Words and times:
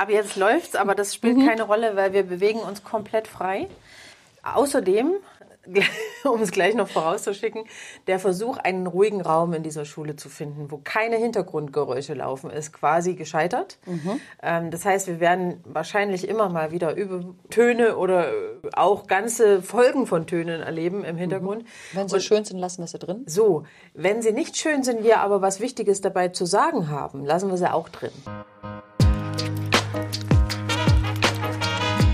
Ab 0.00 0.08
jetzt 0.08 0.36
läuft's, 0.36 0.76
aber 0.76 0.94
das 0.94 1.14
spielt 1.14 1.36
Mhm. 1.36 1.46
keine 1.46 1.62
Rolle, 1.64 1.94
weil 1.94 2.14
wir 2.14 2.22
bewegen 2.22 2.60
uns 2.60 2.82
komplett 2.82 3.28
frei. 3.28 3.68
Außerdem, 4.42 5.12
um 6.24 6.40
es 6.40 6.52
gleich 6.52 6.74
noch 6.74 6.88
vorauszuschicken, 6.88 7.64
der 8.06 8.18
Versuch, 8.18 8.56
einen 8.56 8.86
ruhigen 8.86 9.20
Raum 9.20 9.52
in 9.52 9.62
dieser 9.62 9.84
Schule 9.84 10.16
zu 10.16 10.30
finden, 10.30 10.70
wo 10.70 10.78
keine 10.82 11.16
Hintergrundgeräusche 11.16 12.14
laufen, 12.14 12.48
ist 12.48 12.72
quasi 12.72 13.12
gescheitert. 13.14 13.76
Mhm. 13.84 14.20
Ähm, 14.42 14.70
das 14.70 14.86
heißt, 14.86 15.06
wir 15.06 15.20
werden 15.20 15.62
wahrscheinlich 15.66 16.26
immer 16.26 16.48
mal 16.48 16.70
wieder 16.70 16.96
Töne 17.50 17.98
oder 17.98 18.32
auch 18.72 19.06
ganze 19.06 19.60
Folgen 19.60 20.06
von 20.06 20.26
Tönen 20.26 20.62
erleben 20.62 21.04
im 21.04 21.18
Hintergrund. 21.18 21.66
Wenn 21.92 22.08
sie 22.08 22.20
schön 22.20 22.46
sind, 22.46 22.56
lassen 22.56 22.82
wir 22.82 22.86
sie 22.88 22.98
drin. 22.98 23.24
So, 23.26 23.64
wenn 23.92 24.22
sie 24.22 24.32
nicht 24.32 24.56
schön 24.56 24.82
sind, 24.82 25.04
wir 25.04 25.20
aber 25.20 25.42
was 25.42 25.60
Wichtiges 25.60 26.00
dabei 26.00 26.28
zu 26.28 26.46
sagen 26.46 26.88
haben, 26.88 27.26
lassen 27.26 27.50
wir 27.50 27.58
sie 27.58 27.70
auch 27.70 27.90
drin. 27.90 28.12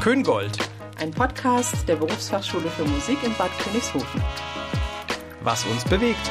Köngold. 0.06 0.56
Ein 1.00 1.10
Podcast 1.10 1.88
der 1.88 1.96
Berufsfachschule 1.96 2.70
für 2.70 2.84
Musik 2.84 3.18
in 3.24 3.34
Bad 3.34 3.50
Königshofen. 3.58 4.22
Was 5.40 5.66
uns 5.66 5.84
bewegt. 5.84 6.30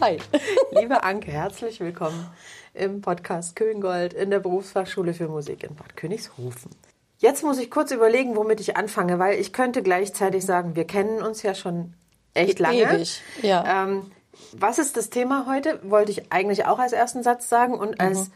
Hi. 0.00 0.18
Liebe 0.80 1.02
Anke, 1.02 1.32
herzlich 1.32 1.80
willkommen 1.80 2.30
im 2.72 3.00
Podcast 3.00 3.56
Köngold 3.56 4.12
in 4.14 4.30
der 4.30 4.38
Berufsfachschule 4.38 5.12
für 5.12 5.26
Musik 5.26 5.64
in 5.64 5.74
Bad 5.74 5.96
Königshofen. 5.96 6.70
Jetzt 7.18 7.42
muss 7.42 7.58
ich 7.58 7.68
kurz 7.72 7.90
überlegen, 7.90 8.36
womit 8.36 8.60
ich 8.60 8.76
anfange, 8.76 9.18
weil 9.18 9.40
ich 9.40 9.52
könnte 9.52 9.82
gleichzeitig 9.82 10.46
sagen, 10.46 10.76
wir 10.76 10.84
kennen 10.84 11.20
uns 11.20 11.42
ja 11.42 11.56
schon 11.56 11.94
echt 12.32 12.60
lange. 12.60 12.82
Ewig, 12.82 13.20
ja. 13.42 13.82
Ähm, 13.82 14.12
was 14.52 14.78
ist 14.78 14.96
das 14.96 15.10
Thema 15.10 15.46
heute? 15.48 15.80
Wollte 15.82 16.12
ich 16.12 16.32
eigentlich 16.32 16.64
auch 16.66 16.78
als 16.78 16.92
ersten 16.92 17.22
Satz 17.22 17.48
sagen. 17.48 17.74
Und 17.74 18.00
als 18.00 18.30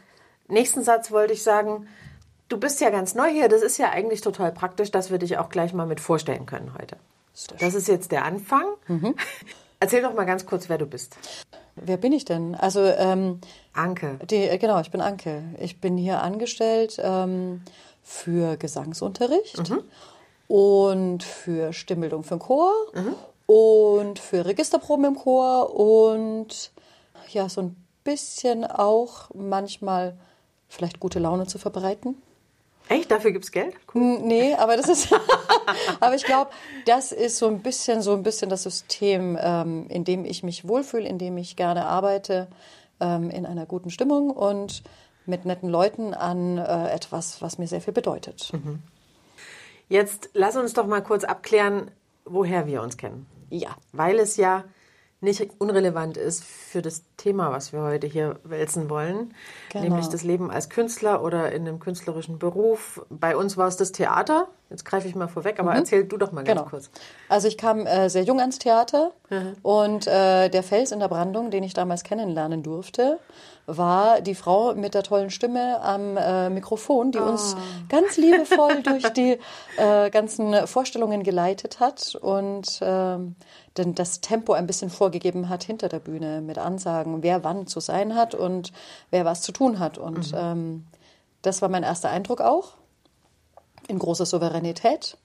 nächsten 0.47 0.83
Satz 0.83 1.11
wollte 1.11 1.33
ich 1.33 1.43
sagen, 1.43 1.87
du 2.49 2.57
bist 2.57 2.81
ja 2.81 2.89
ganz 2.89 3.15
neu 3.15 3.29
hier. 3.29 3.49
Das 3.49 3.61
ist 3.61 3.77
ja 3.77 3.89
eigentlich 3.89 4.21
total 4.21 4.51
praktisch, 4.51 4.91
dass 4.91 5.11
wir 5.11 5.17
dich 5.17 5.37
auch 5.37 5.49
gleich 5.49 5.73
mal 5.73 5.87
mit 5.87 5.99
vorstellen 5.99 6.45
können 6.45 6.73
heute. 6.79 6.97
Das 7.59 7.73
ist 7.73 7.87
jetzt 7.87 8.11
der 8.11 8.25
Anfang. 8.25 8.65
Erzähl 9.79 10.01
doch 10.01 10.13
mal 10.13 10.25
ganz 10.25 10.45
kurz, 10.45 10.69
wer 10.69 10.77
du 10.77 10.85
bist. 10.85 11.17
Wer 11.75 11.97
bin 11.97 12.11
ich 12.11 12.25
denn? 12.25 12.53
Also, 12.53 12.81
ähm, 12.81 13.39
Anke. 13.73 14.19
die, 14.29 14.43
äh, 14.43 14.57
genau, 14.57 14.79
ich 14.81 14.91
bin 14.91 15.01
Anke. 15.01 15.41
Ich 15.59 15.79
bin 15.79 15.97
hier 15.97 16.21
angestellt 16.21 16.99
ähm, 17.01 17.61
für 18.03 18.57
Gesangsunterricht 18.57 19.59
und 20.47 21.23
für 21.23 21.71
Stimmbildung 21.71 22.23
für 22.23 22.35
den 22.35 22.39
Chor 22.39 22.73
und 23.51 24.17
für 24.17 24.45
Registerproben 24.45 25.03
im 25.03 25.15
Chor 25.15 25.75
und 25.75 26.71
ja, 27.31 27.49
so 27.49 27.61
ein 27.61 27.75
bisschen 28.05 28.65
auch 28.65 29.29
manchmal 29.33 30.17
vielleicht 30.69 31.01
gute 31.01 31.19
Laune 31.19 31.47
zu 31.47 31.57
verbreiten. 31.57 32.15
Echt? 32.87 33.11
Dafür 33.11 33.31
gibt's 33.31 33.51
Geld? 33.51 33.75
Hm, 33.91 34.21
Nee, 34.23 34.55
aber 34.55 34.77
das 34.77 34.87
ist, 34.87 35.13
aber 35.99 36.15
ich 36.15 36.23
glaube, 36.23 36.51
das 36.85 37.11
ist 37.11 37.37
so 37.39 37.47
ein 37.47 37.61
bisschen, 37.61 38.01
so 38.01 38.13
ein 38.13 38.23
bisschen 38.23 38.49
das 38.49 38.63
System, 38.63 39.37
ähm, 39.41 39.85
in 39.89 40.05
dem 40.05 40.23
ich 40.23 40.43
mich 40.43 40.65
wohlfühle, 40.65 41.07
in 41.07 41.17
dem 41.17 41.37
ich 41.37 41.57
gerne 41.57 41.87
arbeite, 41.87 42.47
ähm, 43.01 43.29
in 43.29 43.45
einer 43.45 43.65
guten 43.65 43.89
Stimmung 43.89 44.29
und 44.29 44.81
mit 45.25 45.43
netten 45.45 45.69
Leuten 45.69 46.13
an 46.13 46.57
äh, 46.57 46.89
etwas, 46.89 47.41
was 47.41 47.57
mir 47.57 47.67
sehr 47.67 47.81
viel 47.81 47.93
bedeutet. 47.93 48.51
Jetzt 49.89 50.29
lass 50.33 50.55
uns 50.55 50.73
doch 50.73 50.87
mal 50.87 51.01
kurz 51.03 51.25
abklären, 51.25 51.91
woher 52.23 52.65
wir 52.65 52.81
uns 52.81 52.95
kennen. 52.95 53.25
Ja. 53.51 53.75
Weil 53.91 54.19
es 54.19 54.37
ja 54.37 54.63
nicht 55.21 55.47
unrelevant 55.59 56.17
ist 56.17 56.43
für 56.43 56.81
das 56.81 57.03
Thema, 57.15 57.51
was 57.51 57.73
wir 57.73 57.81
heute 57.81 58.07
hier 58.07 58.39
wälzen 58.43 58.89
wollen, 58.89 59.33
Genau. 59.69 59.83
nämlich 59.85 60.07
das 60.07 60.23
Leben 60.23 60.49
als 60.49 60.69
Künstler 60.69 61.23
oder 61.23 61.51
in 61.51 61.67
einem 61.67 61.79
künstlerischen 61.79 62.39
Beruf. 62.39 63.05
Bei 63.09 63.37
uns 63.37 63.55
war 63.55 63.67
es 63.67 63.77
das 63.77 63.91
Theater. 63.91 64.47
Jetzt 64.71 64.83
greife 64.85 65.07
ich 65.07 65.15
mal 65.15 65.27
vorweg, 65.27 65.59
aber 65.59 65.73
erzähl 65.75 66.05
du 66.05 66.17
doch 66.17 66.31
mal 66.31 66.43
ganz 66.43 66.57
Genau. 66.59 66.69
kurz. 66.69 66.89
Also 67.29 67.47
ich 67.47 67.57
kam 67.57 67.85
äh, 67.85 68.09
sehr 68.09 68.23
jung 68.23 68.39
ans 68.39 68.57
Theater 68.57 69.11
und 69.61 70.07
äh, 70.07 70.49
der 70.49 70.63
Fels 70.63 70.91
in 70.91 70.99
der 70.99 71.07
Brandung, 71.07 71.51
den 71.51 71.63
ich 71.63 71.73
damals 71.73 72.03
kennenlernen 72.03 72.63
durfte, 72.63 73.19
war 73.67 74.21
die 74.21 74.33
Frau 74.35 74.73
mit 74.73 74.93
der 74.95 75.03
tollen 75.03 75.29
Stimme 75.29 75.81
am 75.81 76.17
äh, 76.17 76.49
Mikrofon, 76.49 77.11
die 77.11 77.19
uns 77.19 77.55
ganz 77.89 78.17
liebevoll 78.17 78.81
durch 78.83 79.07
die 79.13 79.37
äh, 79.77 80.09
ganzen 80.09 80.67
Vorstellungen 80.67 81.23
geleitet 81.23 81.79
hat 81.79 82.15
und 82.15 82.81
dann 83.73 83.95
das 83.95 84.21
Tempo 84.21 84.53
ein 84.53 84.67
bisschen 84.67 84.89
vorgegeben 84.89 85.49
hat 85.49 85.63
hinter 85.63 85.87
der 85.87 85.99
Bühne 85.99 86.41
mit 86.41 86.57
Ansagen, 86.57 87.23
wer 87.23 87.43
wann 87.43 87.67
zu 87.67 87.79
sein 87.79 88.15
hat 88.15 88.35
und 88.35 88.73
wer 89.09 89.25
was 89.25 89.41
zu 89.41 89.51
tun 89.51 89.79
hat. 89.79 89.97
Und 89.97 90.33
ähm, 90.35 90.85
das 91.41 91.61
war 91.61 91.69
mein 91.69 91.83
erster 91.83 92.09
Eindruck 92.09 92.41
auch 92.41 92.73
in 93.87 93.99
großer 93.99 94.25
Souveränität. 94.25 95.17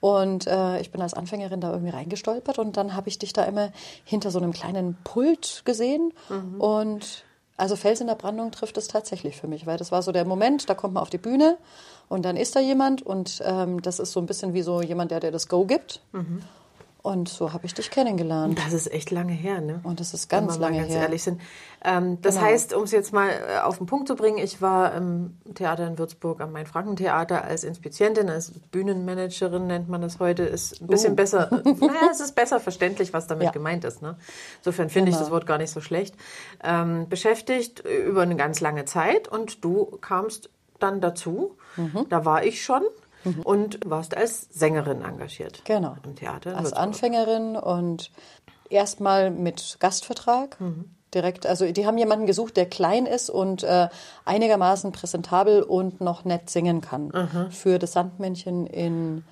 Und 0.00 0.46
äh, 0.46 0.80
ich 0.80 0.90
bin 0.90 1.00
als 1.00 1.14
Anfängerin 1.14 1.60
da 1.60 1.70
irgendwie 1.70 1.92
reingestolpert 1.92 2.58
und 2.58 2.76
dann 2.76 2.94
habe 2.94 3.08
ich 3.08 3.18
dich 3.18 3.32
da 3.32 3.44
immer 3.44 3.70
hinter 4.04 4.30
so 4.30 4.38
einem 4.38 4.52
kleinen 4.52 4.98
Pult 5.04 5.62
gesehen. 5.64 6.12
Und 6.58 7.24
also 7.56 7.76
Fels 7.76 8.00
in 8.00 8.08
der 8.08 8.16
Brandung 8.16 8.50
trifft 8.50 8.76
es 8.76 8.88
tatsächlich 8.88 9.36
für 9.36 9.46
mich, 9.46 9.66
weil 9.66 9.78
das 9.78 9.92
war 9.92 10.02
so 10.02 10.12
der 10.12 10.24
Moment, 10.24 10.68
da 10.68 10.74
kommt 10.74 10.94
man 10.94 11.02
auf 11.02 11.10
die 11.10 11.18
Bühne 11.18 11.56
und 12.08 12.24
dann 12.24 12.36
ist 12.36 12.56
da 12.56 12.60
jemand 12.60 13.02
und 13.02 13.40
ähm, 13.44 13.80
das 13.80 13.98
ist 13.98 14.12
so 14.12 14.20
ein 14.20 14.26
bisschen 14.26 14.52
wie 14.52 14.62
so 14.62 14.82
jemand, 14.82 15.10
der 15.10 15.20
dir 15.20 15.30
das 15.30 15.48
Go 15.48 15.64
gibt. 15.64 16.02
Und 17.06 17.28
so 17.28 17.52
habe 17.52 17.66
ich 17.66 17.74
dich 17.74 17.90
kennengelernt. 17.90 18.58
Das 18.64 18.72
ist 18.72 18.90
echt 18.90 19.10
lange 19.10 19.34
her, 19.34 19.60
ne? 19.60 19.80
Und 19.82 20.00
das 20.00 20.14
ist 20.14 20.32
Wenn 20.32 20.46
ganz 20.46 20.54
wir 20.54 20.60
mal 20.60 20.66
lange 20.68 20.78
ganz 20.80 20.92
her. 20.94 21.02
ehrlich 21.02 21.22
sind. 21.22 21.38
Ähm, 21.84 22.18
das 22.22 22.36
Genau. 22.36 22.46
heißt, 22.46 22.72
um 22.72 22.84
es 22.84 22.92
jetzt 22.92 23.12
mal 23.12 23.28
äh, 23.28 23.58
auf 23.58 23.76
den 23.76 23.86
Punkt 23.86 24.08
zu 24.08 24.16
bringen, 24.16 24.38
ich 24.38 24.62
war 24.62 24.94
im 24.94 25.36
Theater 25.54 25.86
in 25.86 25.98
Würzburg 25.98 26.40
am 26.40 26.52
Main-Franken-Theater 26.52 27.44
als 27.44 27.62
Inspizientin, 27.62 28.30
als 28.30 28.52
Bühnenmanagerin 28.70 29.66
nennt 29.66 29.90
man 29.90 30.00
das 30.00 30.18
heute. 30.18 30.44
Ist 30.44 30.80
ein 30.80 30.86
bisschen 30.86 31.12
Uh. 31.12 31.16
besser, 31.16 31.52
äh, 31.66 31.72
naja, 31.72 32.08
es 32.10 32.20
ist 32.20 32.34
besser 32.34 32.58
verständlich, 32.58 33.12
was 33.12 33.26
damit 33.26 33.44
Ja. 33.44 33.50
gemeint 33.50 33.84
ist. 33.84 34.00
Ne? 34.00 34.16
Insofern 34.60 34.88
finde 34.88 35.10
ich 35.10 35.16
Genau. 35.16 35.24
das 35.26 35.30
Wort 35.30 35.46
gar 35.46 35.58
nicht 35.58 35.72
so 35.72 35.82
schlecht. 35.82 36.14
Ähm, 36.62 37.06
beschäftigt 37.10 37.80
über 37.80 38.22
eine 38.22 38.36
ganz 38.36 38.60
lange 38.62 38.86
Zeit 38.86 39.28
und 39.28 39.62
du 39.62 39.98
kamst 40.00 40.48
dann 40.78 41.02
dazu. 41.02 41.58
Mhm. 41.76 42.06
Da 42.08 42.24
war 42.24 42.44
ich 42.44 42.64
schon. 42.64 42.82
Und 43.44 43.80
warst 43.84 44.16
als 44.16 44.48
Sängerin 44.50 45.02
engagiert. 45.02 45.64
Genau. 45.64 45.96
Im 46.04 46.14
Theater. 46.14 46.56
Als. 46.56 46.72
Anfängerin 46.72 47.56
und 47.56 48.10
erstmal 48.70 49.30
mit 49.30 49.76
Gastvertrag. 49.80 50.58
Direkt, 51.14 51.46
also 51.46 51.70
die 51.70 51.86
haben 51.86 51.96
jemanden 51.96 52.26
gesucht, 52.26 52.56
der 52.56 52.66
klein 52.66 53.06
ist 53.06 53.30
und 53.30 53.62
äh, 53.62 53.88
einigermaßen 54.24 54.90
präsentabel 54.92 55.62
und 55.62 56.00
noch 56.00 56.24
nett 56.24 56.50
singen 56.50 56.80
kann. 56.80 57.48
Für 57.50 57.78
das 57.78 57.92
Sandmännchen 57.92 58.66
in 58.66 59.24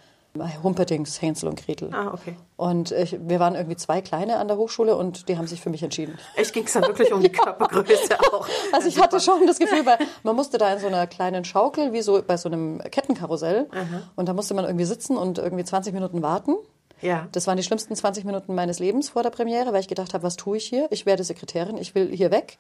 Humperdings, 0.63 1.21
Hänsel 1.21 1.49
und 1.49 1.65
Gretel. 1.65 1.91
Ah, 1.93 2.13
okay. 2.13 2.37
Und 2.57 2.91
ich, 2.93 3.19
wir 3.21 3.39
waren 3.39 3.55
irgendwie 3.55 3.77
zwei 3.77 4.01
Kleine 4.01 4.39
an 4.39 4.49
der 4.49 4.57
Hochschule 4.57 4.97
und 4.97 5.29
die 5.29 5.37
haben 5.37 5.47
sich 5.47 5.61
für 5.61 5.69
mich 5.69 5.83
entschieden. 5.83 6.19
Echt 6.37 6.55
ging 6.55 6.65
es 6.65 6.73
dann 6.73 6.85
wirklich 6.85 7.13
um 7.13 7.21
die 7.21 7.29
Körpergröße 7.33 8.19
auch. 8.33 8.49
Also 8.73 8.89
ich 8.89 9.01
hatte 9.01 9.21
schon 9.21 9.47
das 9.47 9.59
Gefühl, 9.59 9.85
weil 9.85 9.99
man 10.23 10.35
musste 10.35 10.59
da 10.59 10.73
in 10.73 10.79
so 10.79 10.87
einer 10.87 11.07
kleinen 11.07 11.45
Schaukel, 11.45 11.93
wie 11.93 12.03
so 12.03 12.23
bei 12.27 12.37
so 12.37 12.49
einem 12.49 12.79
Kettenkarussell. 12.79 13.69
Und 14.17 14.29
da 14.29 14.33
musste 14.33 14.55
man 14.55 14.65
irgendwie 14.65 14.85
sitzen 14.87 15.17
und 15.17 15.39
irgendwie 15.39 15.65
20 15.65 15.93
Minuten 15.93 16.23
warten. 16.23 16.57
Ja. 17.03 17.27
Das 17.33 17.47
waren 17.47 17.57
die 17.57 17.63
schlimmsten 17.63 17.95
20 17.95 18.25
Minuten 18.25 18.55
meines 18.55 18.79
Lebens 18.79 19.11
vor 19.11 19.23
der 19.23 19.31
Premiere, 19.31 19.73
weil 19.73 19.81
ich 19.81 19.89
gedacht 19.89 20.15
habe, 20.15 20.23
was 20.23 20.37
tue 20.37 20.57
ich 20.57 20.65
hier? 20.67 20.87
Ich 20.91 21.05
werde 21.05 21.25
Sekretärin, 21.25 21.77
ich 21.77 21.95
will 21.95 22.09
hier 22.15 22.31
weg. 22.31 22.59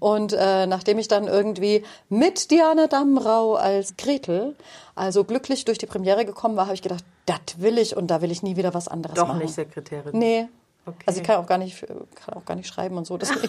Und 0.00 0.32
äh, 0.32 0.66
nachdem 0.66 0.98
ich 0.98 1.08
dann 1.08 1.28
irgendwie 1.28 1.84
mit 2.08 2.50
Diana 2.50 2.88
Damrau 2.88 3.54
als 3.54 3.96
Gretel, 3.96 4.56
also 4.94 5.24
glücklich 5.24 5.64
durch 5.64 5.78
die 5.78 5.86
Premiere 5.86 6.24
gekommen 6.24 6.56
war, 6.56 6.66
habe 6.66 6.74
ich 6.74 6.82
gedacht, 6.82 7.04
das 7.26 7.38
will 7.58 7.78
ich 7.78 7.96
und 7.96 8.08
da 8.08 8.20
will 8.20 8.30
ich 8.30 8.42
nie 8.42 8.56
wieder 8.56 8.74
was 8.74 8.88
anderes 8.88 9.14
Doch 9.16 9.28
machen. 9.28 9.38
nicht 9.38 9.54
Sekretärin. 9.54 10.18
Nee. 10.18 10.48
Okay. 10.86 10.96
Also 11.06 11.20
ich 11.20 11.26
kann 11.26 11.36
auch 11.36 11.46
gar 11.46 11.56
nicht, 11.58 11.80
kann 11.86 12.34
auch 12.34 12.44
gar 12.44 12.56
nicht 12.56 12.68
schreiben 12.68 12.96
und 12.98 13.06
so. 13.06 13.16
Deswegen 13.16 13.48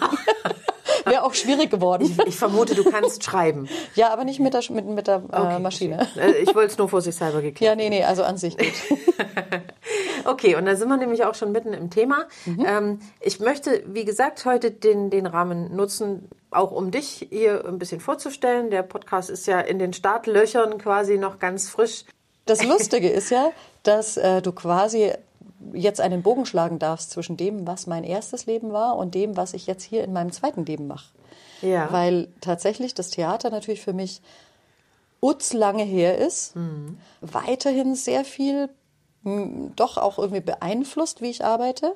wäre 1.04 1.22
auch 1.24 1.34
schwierig 1.34 1.70
geworden. 1.70 2.16
Ich 2.26 2.36
vermute, 2.36 2.74
du 2.74 2.84
kannst 2.90 3.22
schreiben. 3.24 3.68
Ja, 3.94 4.10
aber 4.12 4.24
nicht 4.24 4.40
mit 4.40 4.54
der, 4.54 4.62
mit, 4.70 4.86
mit 4.86 5.06
der 5.06 5.16
äh, 5.16 5.36
Okay, 5.36 5.58
Maschine. 5.58 5.96
verstehe. 5.98 6.22
Äh, 6.34 6.42
Ich 6.42 6.54
wollte 6.54 6.72
es 6.72 6.78
nur 6.78 6.88
vor 6.88 7.00
sich 7.02 7.14
selber 7.14 7.42
geklärt. 7.42 7.60
Ja, 7.68 7.76
nee, 7.76 7.90
nee, 7.90 8.04
also 8.04 8.22
an 8.24 8.38
sich 8.38 8.56
nicht. 8.56 8.72
Okay, 10.26 10.56
und 10.56 10.66
da 10.66 10.76
sind 10.76 10.88
wir 10.88 10.96
nämlich 10.96 11.24
auch 11.24 11.34
schon 11.34 11.52
mitten 11.52 11.72
im 11.72 11.90
Thema. 11.90 12.26
Mhm. 12.44 12.66
Ähm, 12.66 13.00
ich 13.20 13.40
möchte, 13.40 13.82
wie 13.86 14.04
gesagt, 14.04 14.44
heute 14.44 14.70
den, 14.70 15.10
den 15.10 15.26
Rahmen 15.26 15.74
nutzen, 15.74 16.28
auch 16.50 16.72
um 16.72 16.90
dich 16.90 17.26
hier 17.30 17.64
ein 17.66 17.78
bisschen 17.78 18.00
vorzustellen. 18.00 18.70
Der 18.70 18.82
Podcast 18.82 19.30
ist 19.30 19.46
ja 19.46 19.60
in 19.60 19.78
den 19.78 19.92
Startlöchern 19.92 20.78
quasi 20.78 21.18
noch 21.18 21.38
ganz 21.38 21.68
frisch. 21.68 22.04
Das 22.46 22.64
Lustige 22.64 23.08
ist 23.08 23.30
ja, 23.30 23.50
dass 23.82 24.16
äh, 24.16 24.42
du 24.42 24.52
quasi 24.52 25.12
jetzt 25.72 26.00
einen 26.00 26.22
Bogen 26.22 26.46
schlagen 26.46 26.78
darfst 26.78 27.10
zwischen 27.10 27.36
dem, 27.36 27.66
was 27.66 27.86
mein 27.86 28.04
erstes 28.04 28.46
Leben 28.46 28.72
war 28.72 28.96
und 28.96 29.14
dem, 29.14 29.36
was 29.36 29.54
ich 29.54 29.66
jetzt 29.66 29.82
hier 29.82 30.04
in 30.04 30.12
meinem 30.12 30.32
zweiten 30.32 30.64
Leben 30.64 30.86
mache. 30.86 31.10
Ja. 31.62 31.90
Weil 31.90 32.28
tatsächlich 32.40 32.94
das 32.94 33.10
Theater 33.10 33.50
natürlich 33.50 33.80
für 33.80 33.92
mich 33.92 34.20
utzlange 35.20 35.82
her 35.82 36.18
ist, 36.18 36.54
weiterhin 37.20 37.94
sehr 37.94 38.24
viel 38.24 38.68
doch 39.74 39.96
auch 39.98 40.18
irgendwie 40.18 40.40
beeinflusst, 40.40 41.20
wie 41.20 41.30
ich 41.30 41.44
arbeite. 41.44 41.94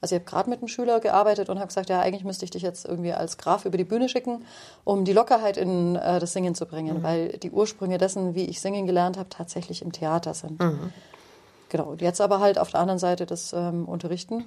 Also 0.00 0.14
ich 0.14 0.20
habe 0.20 0.30
gerade 0.30 0.50
mit 0.50 0.60
einem 0.60 0.68
Schüler 0.68 1.00
gearbeitet 1.00 1.48
und 1.48 1.58
habe 1.58 1.68
gesagt, 1.68 1.90
ja, 1.90 2.00
eigentlich 2.00 2.24
müsste 2.24 2.44
ich 2.44 2.50
dich 2.50 2.62
jetzt 2.62 2.86
irgendwie 2.86 3.12
als 3.12 3.36
Graf 3.38 3.64
über 3.64 3.76
die 3.76 3.84
Bühne 3.84 4.08
schicken, 4.08 4.44
um 4.84 5.04
die 5.04 5.12
Lockerheit 5.12 5.56
in 5.56 5.96
äh, 5.96 6.20
das 6.20 6.32
Singen 6.32 6.54
zu 6.54 6.66
bringen, 6.66 7.02
weil 7.02 7.38
die 7.38 7.50
Ursprünge 7.50 7.98
dessen, 7.98 8.34
wie 8.34 8.44
ich 8.44 8.60
singen 8.60 8.86
gelernt 8.86 9.18
habe, 9.18 9.28
tatsächlich 9.28 9.82
im 9.82 9.92
Theater 9.92 10.34
sind. 10.34 10.60
Genau, 11.70 11.84
und 11.90 12.00
jetzt 12.00 12.20
aber 12.20 12.40
halt 12.40 12.58
auf 12.58 12.70
der 12.70 12.80
anderen 12.80 12.98
Seite 12.98 13.26
das 13.26 13.52
ähm, 13.52 13.84
Unterrichten. 13.86 14.44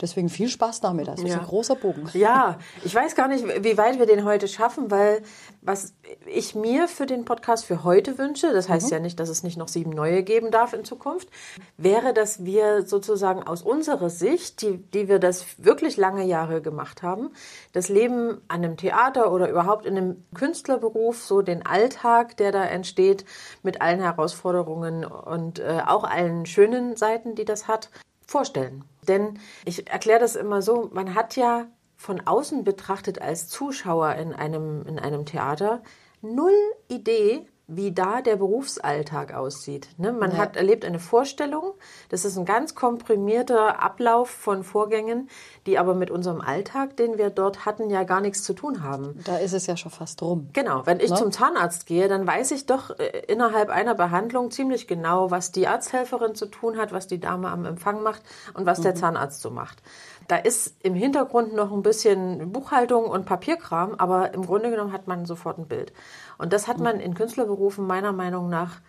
Deswegen 0.00 0.28
viel 0.28 0.48
Spaß 0.48 0.80
damit. 0.80 1.06
Das 1.06 1.20
ist 1.20 1.28
Ja. 1.28 1.38
ein 1.38 1.46
großer 1.46 1.76
Bogen. 1.76 2.08
Ja, 2.14 2.58
ich 2.84 2.94
weiß 2.94 3.14
gar 3.14 3.28
nicht, 3.28 3.44
wie 3.62 3.78
weit 3.78 3.98
wir 3.98 4.06
den 4.06 4.24
heute 4.24 4.48
schaffen, 4.48 4.90
weil 4.90 5.22
was 5.62 5.94
ich 6.26 6.54
mir 6.54 6.88
für 6.88 7.06
den 7.06 7.24
Podcast 7.24 7.64
für 7.64 7.84
heute 7.84 8.18
wünsche, 8.18 8.52
das 8.52 8.68
heißt 8.68 8.90
ja 8.90 8.98
nicht, 8.98 9.20
dass 9.20 9.28
es 9.28 9.44
nicht 9.44 9.56
noch 9.56 9.68
sieben 9.68 9.90
neue 9.90 10.22
geben 10.24 10.50
darf 10.50 10.72
in 10.72 10.84
Zukunft, 10.84 11.28
wäre, 11.76 12.12
dass 12.12 12.44
wir 12.44 12.86
sozusagen 12.86 13.42
aus 13.44 13.62
unserer 13.62 14.10
Sicht, 14.10 14.62
die, 14.62 14.78
die 14.78 15.08
wir 15.08 15.20
das 15.20 15.46
wirklich 15.58 15.96
lange 15.96 16.24
Jahre 16.24 16.60
gemacht 16.60 17.02
haben, 17.02 17.30
das 17.72 17.88
Leben 17.88 18.40
an 18.48 18.64
einem 18.64 18.76
Theater 18.76 19.32
oder 19.32 19.48
überhaupt 19.48 19.86
in 19.86 19.96
einem 19.96 20.24
Künstlerberuf, 20.34 21.22
so 21.22 21.40
den 21.40 21.64
Alltag, 21.64 22.36
der 22.36 22.50
da 22.50 22.64
entsteht, 22.64 23.24
mit 23.62 23.80
allen 23.80 24.00
Herausforderungen 24.00 25.04
und 25.04 25.60
äh, 25.60 25.82
auch 25.86 26.04
allen 26.04 26.46
schönen 26.46 26.96
Seiten, 26.96 27.34
die 27.36 27.44
das 27.44 27.68
hat, 27.68 27.90
vorstellen. 28.26 28.84
Denn 29.08 29.38
ich 29.64 29.88
erkläre 29.88 30.20
das 30.20 30.36
immer 30.36 30.62
so, 30.62 30.90
man 30.92 31.14
hat 31.14 31.36
ja 31.36 31.66
von 31.96 32.20
außen 32.26 32.64
betrachtet 32.64 33.20
als 33.20 33.48
Zuschauer 33.48 34.14
in 34.16 34.32
einem, 34.32 34.84
in 34.86 34.98
einem 34.98 35.24
Theater 35.24 35.82
null 36.20 36.54
Idee, 36.88 37.46
wie 37.66 37.92
da 37.92 38.20
der 38.20 38.36
Berufsalltag 38.36 39.32
aussieht. 39.32 39.88
Ne? 39.96 40.12
Man 40.12 40.32
Ja. 40.32 40.36
hat 40.38 40.56
erlebt 40.56 40.84
eine 40.84 40.98
Vorstellung, 40.98 41.72
das 42.10 42.24
ist 42.26 42.36
ein 42.36 42.44
ganz 42.44 42.74
komprimierter 42.74 43.82
Ablauf 43.82 44.28
von 44.28 44.64
Vorgängen, 44.64 45.30
die 45.66 45.78
aber 45.78 45.94
mit 45.94 46.10
unserem 46.10 46.42
Alltag, 46.42 46.96
den 46.98 47.16
wir 47.16 47.30
dort 47.30 47.64
hatten, 47.64 47.88
ja 47.88 48.02
gar 48.04 48.20
nichts 48.20 48.42
zu 48.42 48.52
tun 48.52 48.82
haben. 48.82 49.18
Da 49.24 49.38
ist 49.38 49.54
es 49.54 49.66
ja 49.66 49.76
schon 49.78 49.90
fast 49.90 50.20
rum. 50.20 50.50
Genau, 50.52 50.84
wenn 50.84 51.00
ich 51.00 51.10
Ne? 51.10 51.16
zum 51.16 51.32
Zahnarzt 51.32 51.86
gehe, 51.86 52.06
dann 52.08 52.26
weiß 52.26 52.50
ich 52.50 52.66
doch 52.66 52.98
äh, 52.98 53.22
innerhalb 53.28 53.70
einer 53.70 53.94
Behandlung 53.94 54.50
ziemlich 54.50 54.86
genau, 54.86 55.30
was 55.30 55.50
die 55.50 55.66
Arzthelferin 55.66 56.34
zu 56.34 56.46
tun 56.46 56.76
hat, 56.76 56.92
was 56.92 57.06
die 57.06 57.18
Dame 57.20 57.48
am 57.48 57.64
Empfang 57.64 58.02
macht 58.02 58.22
und 58.52 58.66
was 58.66 58.82
der 58.82 58.94
Zahnarzt 58.94 59.40
so 59.40 59.50
macht. 59.50 59.82
Da 60.28 60.36
ist 60.36 60.74
im 60.82 60.94
Hintergrund 60.94 61.54
noch 61.54 61.72
ein 61.72 61.82
bisschen 61.82 62.52
Buchhaltung 62.52 63.04
und 63.06 63.26
Papierkram, 63.26 63.94
aber 63.98 64.32
im 64.34 64.46
Grunde 64.46 64.70
genommen 64.70 64.92
hat 64.92 65.06
man 65.06 65.26
sofort 65.26 65.58
ein 65.58 65.66
Bild. 65.66 65.92
Und 66.38 66.52
das 66.52 66.66
hat 66.68 66.78
man 66.78 67.00
in 67.00 67.14
Künstlerberufen 67.14 67.86
meiner 67.86 68.12
Meinung 68.12 68.48
nach 68.48 68.80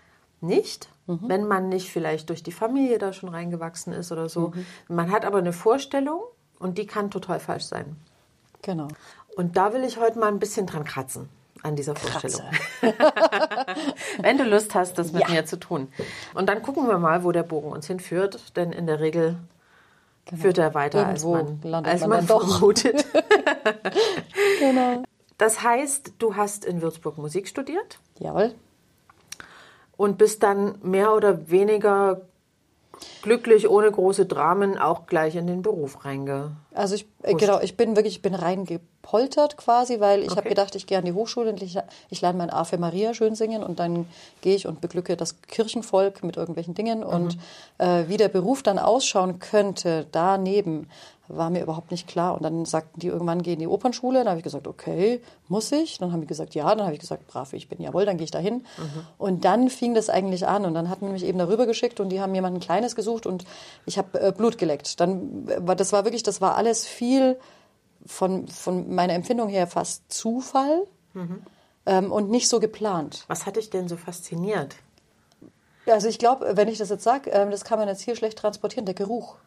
nicht, 0.41 0.89
wenn 1.07 1.45
man 1.47 1.69
nicht 1.69 1.91
vielleicht 1.91 2.29
durch 2.29 2.43
die 2.43 2.51
Familie 2.51 2.97
da 2.97 3.13
schon 3.13 3.29
reingewachsen 3.29 3.93
ist 3.93 4.11
oder 4.11 4.29
so. 4.29 4.53
Man 4.87 5.11
hat 5.11 5.25
aber 5.25 5.39
eine 5.39 5.53
Vorstellung 5.53 6.21
und 6.59 6.77
die 6.77 6.85
kann 6.87 7.11
total 7.11 7.39
falsch 7.39 7.65
sein. 7.65 7.95
Genau. 8.61 8.87
Und 9.35 9.57
da 9.57 9.73
will 9.73 9.83
ich 9.83 9.99
heute 9.99 10.17
mal 10.19 10.27
ein 10.27 10.39
bisschen 10.39 10.65
dran 10.65 10.83
kratzen 10.83 11.29
an 11.63 11.75
dieser 11.75 11.95
Vorstellung. 11.95 12.41
Wenn 14.21 14.37
du 14.37 14.43
Lust 14.43 14.75
hast, 14.75 14.97
das 14.97 15.11
mit 15.11 15.23
Ja. 15.23 15.29
mir 15.29 15.45
zu 15.45 15.57
tun. 15.59 15.87
Und 16.33 16.47
dann 16.47 16.61
gucken 16.61 16.87
wir 16.87 16.97
mal, 16.99 17.23
wo 17.23 17.31
der 17.31 17.43
Bogen 17.43 17.71
uns 17.71 17.87
hinführt, 17.87 18.55
denn 18.55 18.71
in 18.71 18.87
der 18.87 18.99
Regel 18.99 19.37
führt 20.33 20.57
er 20.57 20.73
weiter, 20.73 21.05
als 21.05 21.21
Genau. 21.23 21.35
Irgendwo 21.37 21.67
man, 21.67 21.71
landet 21.71 21.91
als 21.93 22.01
man 22.01 22.09
man, 22.09 22.27
doch. 22.27 22.47
vermutet. 22.49 23.05
Genau. 24.59 25.03
Das 25.37 25.61
heißt, 25.63 26.13
du 26.19 26.35
hast 26.35 26.63
in 26.65 26.81
Würzburg 26.81 27.17
Musik 27.17 27.47
studiert 27.47 27.99
Jawohl. 28.19 28.53
und 29.97 30.17
bist 30.17 30.43
dann 30.43 30.75
mehr 30.81 31.13
oder 31.13 31.49
weniger 31.49 32.21
glücklich, 33.21 33.69
ohne 33.69 33.91
große 33.91 34.25
Dramen, 34.25 34.77
auch 34.77 35.05
gleich 35.07 35.35
in 35.35 35.47
den 35.47 35.61
Beruf 35.61 36.05
reinge. 36.05 36.51
Also 36.73 36.95
ich, 36.95 37.05
äh, 37.23 37.33
genau, 37.33 37.59
ich 37.61 37.77
bin 37.77 37.95
wirklich, 37.95 38.15
ich 38.15 38.21
bin 38.21 38.35
reingepoltert 38.35 39.57
quasi, 39.57 39.99
weil 39.99 40.21
ich 40.21 40.31
habe 40.31 40.41
Okay. 40.41 40.49
gedacht, 40.49 40.75
ich 40.75 40.87
gehe 40.87 40.97
an 40.97 41.05
die 41.05 41.13
Hochschule 41.13 41.49
und 41.49 41.61
ich, 41.61 41.77
ich 42.09 42.21
lerne 42.21 42.37
mein 42.37 42.49
Ave 42.49 42.77
Maria 42.77 43.13
schön 43.13 43.35
singen 43.35 43.63
und 43.63 43.79
dann 43.79 44.07
gehe 44.41 44.55
ich 44.55 44.67
und 44.67 44.81
beglücke 44.81 45.15
das 45.17 45.41
Kirchenvolk 45.41 46.23
mit 46.23 46.37
irgendwelchen 46.37 46.73
Dingen. 46.73 47.03
Und 47.03 47.37
äh, 47.77 48.03
wie 48.07 48.17
der 48.17 48.29
Beruf 48.29 48.61
dann 48.63 48.79
ausschauen 48.79 49.39
könnte, 49.39 50.05
daneben, 50.11 50.89
war 51.27 51.49
mir 51.49 51.61
überhaupt 51.61 51.91
nicht 51.91 52.07
klar. 52.07 52.35
Und 52.35 52.43
dann 52.43 52.65
sagten 52.65 52.99
die 52.99 53.07
irgendwann, 53.07 53.41
geh 53.41 53.53
in 53.53 53.59
die 53.59 53.67
Opernschule. 53.67 54.19
Dann 54.19 54.29
habe 54.29 54.39
ich 54.39 54.43
gesagt, 54.43 54.67
okay, 54.67 55.21
muss 55.47 55.71
ich? 55.71 55.97
Dann 55.97 56.11
haben 56.11 56.21
die 56.21 56.27
gesagt, 56.27 56.55
ja. 56.55 56.73
Dann 56.73 56.85
habe 56.85 56.93
ich 56.93 56.99
gesagt, 56.99 57.27
brav, 57.27 57.53
ich 57.53 57.67
bin, 57.69 57.81
jawohl, 57.81 58.05
dann 58.05 58.17
gehe 58.17 58.25
ich 58.25 58.31
dahin. 58.31 58.65
Und 59.17 59.45
dann 59.45 59.69
fing 59.69 59.93
das 59.93 60.09
eigentlich 60.09 60.47
an. 60.47 60.65
Und 60.65 60.73
dann 60.73 60.89
hat 60.89 61.01
man 61.01 61.11
mich 61.11 61.23
eben 61.23 61.37
darüber 61.39 61.65
geschickt 61.65 61.99
und 61.99 62.09
die 62.09 62.21
haben 62.21 62.33
jemanden 62.35 62.59
Kleines 62.59 62.95
gesucht 62.95 63.25
und 63.25 63.45
ich 63.85 63.97
habe 63.97 64.19
äh, 64.19 64.31
Blut 64.31 64.57
geleckt. 64.57 64.99
Dann 64.99 65.47
war 65.65 65.75
das 65.75 65.91
war 65.93 66.03
wirklich, 66.05 66.23
das 66.23 66.41
war 66.41 66.55
alles 66.55 66.85
viel 66.85 67.37
von, 68.05 68.47
von 68.47 68.93
meiner 68.93 69.13
Empfindung 69.13 69.49
her 69.49 69.67
fast 69.67 70.11
Zufall 70.11 70.83
ähm, 71.85 72.11
und 72.11 72.29
nicht 72.29 72.49
so 72.49 72.59
geplant. 72.59 73.23
Was 73.27 73.45
hat 73.45 73.55
dich 73.55 73.69
denn 73.69 73.87
so 73.87 73.97
fasziniert? 73.97 74.75
Also 75.87 76.07
ich 76.07 76.17
glaube, 76.17 76.57
wenn 76.57 76.67
ich 76.67 76.77
das 76.77 76.89
jetzt 76.89 77.03
sage, 77.03 77.29
ähm, 77.29 77.51
das 77.51 77.63
kann 77.63 77.79
man 77.79 77.87
jetzt 77.87 78.01
hier 78.01 78.15
schlecht 78.15 78.37
transportieren, 78.37 78.85
der 78.85 78.95
Geruch. 78.95 79.37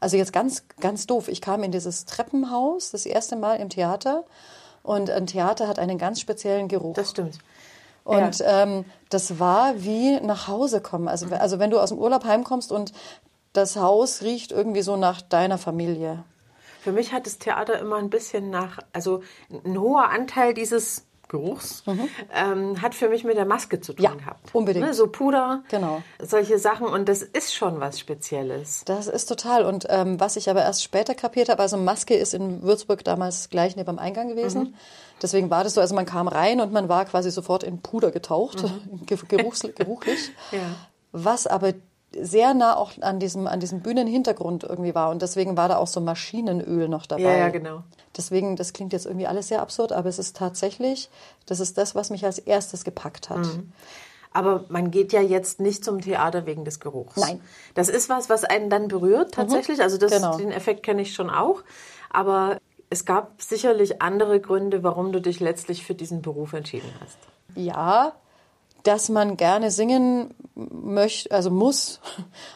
Also 0.00 0.16
jetzt 0.16 0.32
ganz, 0.32 0.64
ganz 0.80 1.06
doof. 1.06 1.28
Ich 1.28 1.40
kam 1.40 1.62
in 1.62 1.72
dieses 1.72 2.06
Treppenhaus 2.06 2.90
das 2.90 3.06
erste 3.06 3.36
Mal 3.36 3.56
im 3.56 3.68
Theater 3.68 4.24
und 4.82 5.10
ein 5.10 5.26
Theater 5.26 5.68
hat 5.68 5.78
einen 5.78 5.98
ganz 5.98 6.20
speziellen 6.20 6.68
Geruch. 6.68 6.94
Das 6.94 7.10
stimmt. 7.10 7.38
Und 8.04 8.42
ähm, 8.44 8.86
das 9.10 9.38
war 9.38 9.82
wie 9.82 10.18
nach 10.20 10.48
Hause 10.48 10.80
kommen. 10.80 11.06
Also, 11.06 11.26
also 11.26 11.58
wenn 11.58 11.70
du 11.70 11.78
aus 11.78 11.90
dem 11.90 11.98
Urlaub 11.98 12.24
heimkommst 12.24 12.72
und 12.72 12.92
das 13.52 13.76
Haus 13.76 14.22
riecht 14.22 14.52
irgendwie 14.52 14.82
so 14.82 14.96
nach 14.96 15.20
deiner 15.20 15.58
Familie. 15.58 16.24
Für 16.80 16.92
mich 16.92 17.12
hat 17.12 17.26
das 17.26 17.38
Theater 17.38 17.78
immer 17.78 17.96
ein 17.96 18.08
bisschen 18.08 18.48
nach, 18.48 18.78
also 18.92 19.22
ein 19.64 19.78
hoher 19.78 20.08
Anteil 20.08 20.54
dieses 20.54 21.04
Geruchs 21.30 21.84
ähm, 22.34 22.82
hat 22.82 22.94
für 22.94 23.08
mich 23.08 23.24
mit 23.24 23.36
der 23.38 23.46
Maske 23.46 23.80
zu 23.80 23.94
tun 23.94 24.04
Ja, 24.04 24.12
gehabt. 24.14 24.54
unbedingt. 24.54 24.84
Ne, 24.84 24.92
so 24.92 25.06
Puder, 25.06 25.62
Genau. 25.70 26.02
solche 26.20 26.58
Sachen 26.58 26.86
und 26.86 27.08
das 27.08 27.22
ist 27.22 27.54
schon 27.54 27.80
was 27.80 27.98
Spezielles. 27.98 28.82
Das 28.84 29.06
ist 29.06 29.26
total. 29.26 29.64
Und 29.64 29.86
ähm, 29.88 30.20
was 30.20 30.36
ich 30.36 30.50
aber 30.50 30.62
erst 30.62 30.82
später 30.82 31.14
kapiert 31.14 31.48
habe, 31.48 31.62
also 31.62 31.76
Maske 31.76 32.14
ist 32.14 32.34
in 32.34 32.62
Würzburg 32.62 33.04
damals 33.04 33.48
gleich 33.48 33.76
neben 33.76 33.86
dem 33.86 33.98
Eingang 33.98 34.28
gewesen. 34.28 34.74
Deswegen 35.22 35.50
war 35.50 35.64
das 35.64 35.74
so, 35.74 35.80
also 35.80 35.94
man 35.94 36.06
kam 36.06 36.28
rein 36.28 36.60
und 36.60 36.72
man 36.72 36.88
war 36.88 37.04
quasi 37.04 37.30
sofort 37.30 37.62
in 37.62 37.80
Puder 37.80 38.10
getaucht, 38.10 38.64
ge 39.06 39.16
geruchs 39.28 39.62
geruchlich. 39.74 40.32
Ja. 40.50 40.58
Was 41.12 41.46
aber 41.46 41.72
sehr 42.18 42.54
nah 42.54 42.76
auch 42.76 42.92
an 43.00 43.20
diesem, 43.20 43.46
an 43.46 43.60
diesem 43.60 43.80
Bühnenhintergrund 43.80 44.64
irgendwie 44.64 44.94
war. 44.94 45.10
Und 45.10 45.22
deswegen 45.22 45.56
war 45.56 45.68
da 45.68 45.76
auch 45.76 45.86
so 45.86 46.00
Maschinenöl 46.00 46.88
noch 46.88 47.06
dabei. 47.06 47.22
Ja, 47.22 47.36
ja, 47.36 47.48
genau. 47.48 47.82
Deswegen, 48.16 48.56
das 48.56 48.72
klingt 48.72 48.92
jetzt 48.92 49.06
irgendwie 49.06 49.26
alles 49.26 49.48
sehr 49.48 49.62
absurd, 49.62 49.92
aber 49.92 50.08
es 50.08 50.18
ist 50.18 50.36
tatsächlich, 50.36 51.08
das 51.46 51.60
ist 51.60 51.78
das, 51.78 51.94
was 51.94 52.10
mich 52.10 52.24
als 52.24 52.38
erstes 52.38 52.84
gepackt 52.84 53.30
hat. 53.30 53.46
Aber 54.32 54.64
man 54.68 54.90
geht 54.90 55.12
ja 55.12 55.20
jetzt 55.20 55.60
nicht 55.60 55.84
zum 55.84 56.00
Theater 56.00 56.46
wegen 56.46 56.64
des 56.64 56.80
Geruchs. 56.80 57.16
Nein. 57.16 57.40
Das 57.74 57.88
ist 57.88 58.08
was, 58.08 58.28
was 58.28 58.44
einen 58.44 58.70
dann 58.70 58.88
berührt 58.88 59.34
tatsächlich. 59.34 59.80
Also 59.80 59.96
das, 59.96 60.12
Genau. 60.12 60.36
den 60.36 60.52
Effekt 60.52 60.82
kenne 60.82 61.02
ich 61.02 61.14
schon 61.14 61.30
auch. 61.30 61.62
Aber 62.10 62.58
es 62.90 63.04
gab 63.04 63.40
sicherlich 63.42 64.02
andere 64.02 64.40
Gründe, 64.40 64.82
warum 64.82 65.12
du 65.12 65.20
dich 65.20 65.40
letztlich 65.40 65.84
für 65.84 65.94
diesen 65.94 66.22
Beruf 66.22 66.52
entschieden 66.52 66.92
hast. 67.00 67.18
Ja, 67.56 68.12
dass 68.82 69.08
man 69.08 69.36
gerne 69.36 69.70
singen 69.70 70.34
möchte, 70.54 71.30
also 71.30 71.50
muss. 71.50 72.00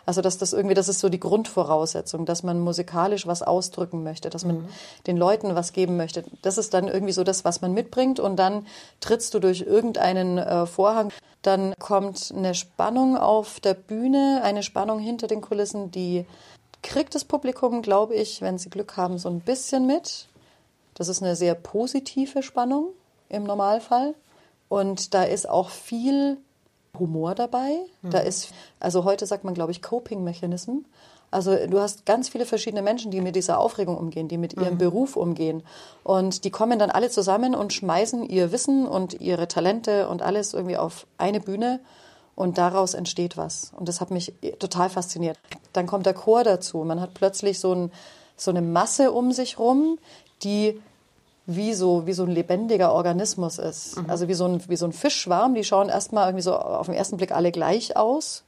Also 0.06 0.20
dass 0.20 0.36
das 0.36 0.52
irgendwie, 0.52 0.74
das 0.74 0.88
ist 0.88 1.00
so 1.00 1.08
die 1.08 1.20
Grundvoraussetzung, 1.20 2.26
dass 2.26 2.42
man 2.42 2.60
musikalisch 2.60 3.26
was 3.26 3.42
ausdrücken 3.42 4.02
möchte, 4.02 4.28
dass 4.28 4.44
man 4.44 4.68
den 5.06 5.16
Leuten 5.16 5.54
was 5.54 5.72
geben 5.72 5.96
möchte. 5.96 6.24
Das 6.42 6.58
ist 6.58 6.74
dann 6.74 6.88
irgendwie 6.88 7.14
so 7.14 7.24
das, 7.24 7.44
was 7.44 7.62
man 7.62 7.72
mitbringt 7.72 8.20
und 8.20 8.36
dann 8.36 8.66
trittst 9.00 9.32
du 9.32 9.38
durch 9.38 9.62
irgendeinen 9.62 10.36
äh, 10.36 10.66
Vorhang. 10.66 11.10
Dann 11.40 11.74
kommt 11.78 12.32
eine 12.36 12.54
Spannung 12.54 13.16
auf 13.16 13.60
der 13.60 13.74
Bühne, 13.74 14.42
eine 14.44 14.62
Spannung 14.62 14.98
hinter 14.98 15.26
den 15.26 15.40
Kulissen, 15.40 15.90
die 15.90 16.26
kriegt 16.82 17.14
das 17.14 17.24
Publikum, 17.24 17.80
glaube 17.80 18.14
ich, 18.14 18.42
wenn 18.42 18.58
sie 18.58 18.70
Glück 18.70 18.96
haben, 18.96 19.18
so 19.18 19.30
ein 19.30 19.40
bisschen 19.40 19.86
mit. 19.86 20.28
Das 20.94 21.08
ist 21.08 21.22
eine 21.22 21.34
sehr 21.34 21.54
positive 21.54 22.42
Spannung 22.42 22.90
im 23.28 23.44
Normalfall. 23.44 24.14
Und 24.74 25.14
da 25.14 25.22
ist 25.22 25.48
auch 25.48 25.68
viel 25.68 26.36
Humor 26.98 27.36
dabei. 27.36 27.78
Da 28.02 28.18
ist, 28.18 28.48
also 28.80 29.04
heute 29.04 29.24
sagt 29.24 29.44
man, 29.44 29.54
glaube 29.54 29.70
ich, 29.70 29.82
Coping-Mechanism. 29.82 30.78
Also 31.30 31.54
du 31.68 31.78
hast 31.78 32.06
ganz 32.06 32.28
viele 32.28 32.44
verschiedene 32.44 32.82
Menschen, 32.82 33.12
die 33.12 33.20
mit 33.20 33.36
dieser 33.36 33.60
Aufregung 33.60 33.96
umgehen, 33.96 34.26
die 34.26 34.36
mit 34.36 34.54
ihrem 34.54 34.76
Beruf 34.76 35.14
umgehen. 35.14 35.62
Und 36.02 36.42
die 36.42 36.50
kommen 36.50 36.80
dann 36.80 36.90
alle 36.90 37.08
zusammen 37.08 37.54
und 37.54 37.72
schmeißen 37.72 38.28
ihr 38.28 38.50
Wissen 38.50 38.88
und 38.88 39.20
ihre 39.20 39.46
Talente 39.46 40.08
und 40.08 40.22
alles 40.22 40.54
irgendwie 40.54 40.76
auf 40.76 41.06
eine 41.18 41.38
Bühne. 41.38 41.78
Und 42.34 42.58
daraus 42.58 42.94
entsteht 42.94 43.36
was. 43.36 43.70
Und 43.76 43.88
das 43.88 44.00
hat 44.00 44.10
mich 44.10 44.34
total 44.58 44.90
fasziniert. 44.90 45.38
Dann 45.72 45.86
kommt 45.86 46.04
der 46.04 46.14
Chor 46.14 46.42
dazu. 46.42 46.78
Man 46.78 47.00
hat 47.00 47.14
plötzlich 47.14 47.60
so, 47.60 47.72
ein, 47.76 47.92
so 48.36 48.50
eine 48.50 48.60
Masse 48.60 49.12
um 49.12 49.30
sich 49.30 49.56
rum, 49.60 50.00
die 50.42 50.80
wie 51.46 51.74
so, 51.74 52.06
wie 52.06 52.12
so 52.12 52.24
ein 52.24 52.30
lebendiger 52.30 52.92
Organismus 52.92 53.58
ist. 53.58 53.96
Also 54.08 54.28
wie 54.28 54.34
so, 54.34 54.46
ein, 54.46 54.62
wie 54.68 54.76
so 54.76 54.86
ein 54.86 54.92
Fischschwarm. 54.92 55.54
Die 55.54 55.64
schauen 55.64 55.88
erstmal 55.88 56.28
irgendwie 56.28 56.42
so 56.42 56.56
auf 56.56 56.86
den 56.86 56.94
ersten 56.94 57.16
Blick 57.16 57.32
alle 57.32 57.52
gleich 57.52 57.96
aus. 57.96 58.43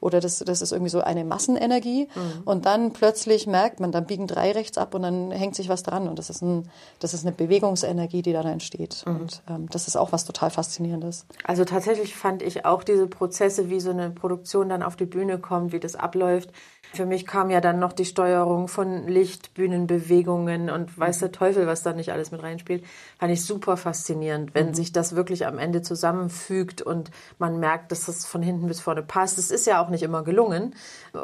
Oder 0.00 0.20
das, 0.20 0.38
das 0.38 0.62
ist 0.62 0.72
irgendwie 0.72 0.90
so 0.90 1.00
eine 1.00 1.24
Massenenergie. 1.24 2.08
Mhm. 2.14 2.42
Und 2.44 2.66
dann 2.66 2.92
plötzlich 2.92 3.46
merkt 3.46 3.80
man, 3.80 3.92
dann 3.92 4.06
biegen 4.06 4.26
drei 4.26 4.52
rechts 4.52 4.78
ab 4.78 4.94
und 4.94 5.02
dann 5.02 5.30
hängt 5.30 5.54
sich 5.54 5.68
was 5.68 5.82
dran. 5.82 6.08
Und 6.08 6.18
das 6.18 6.30
ist, 6.30 6.42
ein, 6.42 6.68
das 6.98 7.14
ist 7.14 7.24
eine 7.24 7.34
Bewegungsenergie, 7.34 8.22
die 8.22 8.32
da 8.32 8.40
entsteht. 8.40 9.04
Mhm. 9.06 9.16
Und 9.16 9.42
ähm, 9.48 9.68
das 9.70 9.88
ist 9.88 9.96
auch 9.96 10.12
was 10.12 10.24
total 10.24 10.50
Faszinierendes. 10.50 11.26
Also 11.44 11.64
tatsächlich 11.64 12.16
fand 12.16 12.42
ich 12.42 12.64
auch 12.64 12.82
diese 12.82 13.06
Prozesse, 13.06 13.68
wie 13.68 13.80
so 13.80 13.90
eine 13.90 14.10
Produktion 14.10 14.68
dann 14.68 14.82
auf 14.82 14.96
die 14.96 15.06
Bühne 15.06 15.38
kommt, 15.38 15.72
wie 15.72 15.80
das 15.80 15.96
abläuft. 15.96 16.50
Für 16.92 17.06
mich 17.06 17.24
kam 17.24 17.50
ja 17.50 17.60
dann 17.60 17.78
noch 17.78 17.92
die 17.92 18.04
Steuerung 18.04 18.66
von 18.66 19.06
Licht, 19.06 19.54
Bühnenbewegungen 19.54 20.70
und 20.70 20.98
weiß 20.98 21.20
der 21.20 21.30
Teufel, 21.30 21.68
was 21.68 21.84
da 21.84 21.92
nicht 21.92 22.10
alles 22.10 22.32
mit 22.32 22.42
reinspielt. 22.42 22.84
Fand 23.18 23.32
ich 23.32 23.44
super 23.44 23.76
faszinierend, 23.76 24.54
wenn 24.54 24.68
mhm. 24.68 24.74
sich 24.74 24.92
das 24.92 25.14
wirklich 25.14 25.46
am 25.46 25.58
Ende 25.58 25.82
zusammenfügt 25.82 26.82
und 26.82 27.12
man 27.38 27.60
merkt, 27.60 27.92
dass 27.92 28.06
das 28.06 28.26
von 28.26 28.42
hinten 28.42 28.66
bis 28.66 28.80
vorne 28.80 29.02
passt. 29.02 29.38
Es 29.38 29.52
ist 29.52 29.66
ja 29.66 29.84
auch 29.84 29.88
nicht 29.90 30.02
immer 30.02 30.22
gelungen 30.22 30.74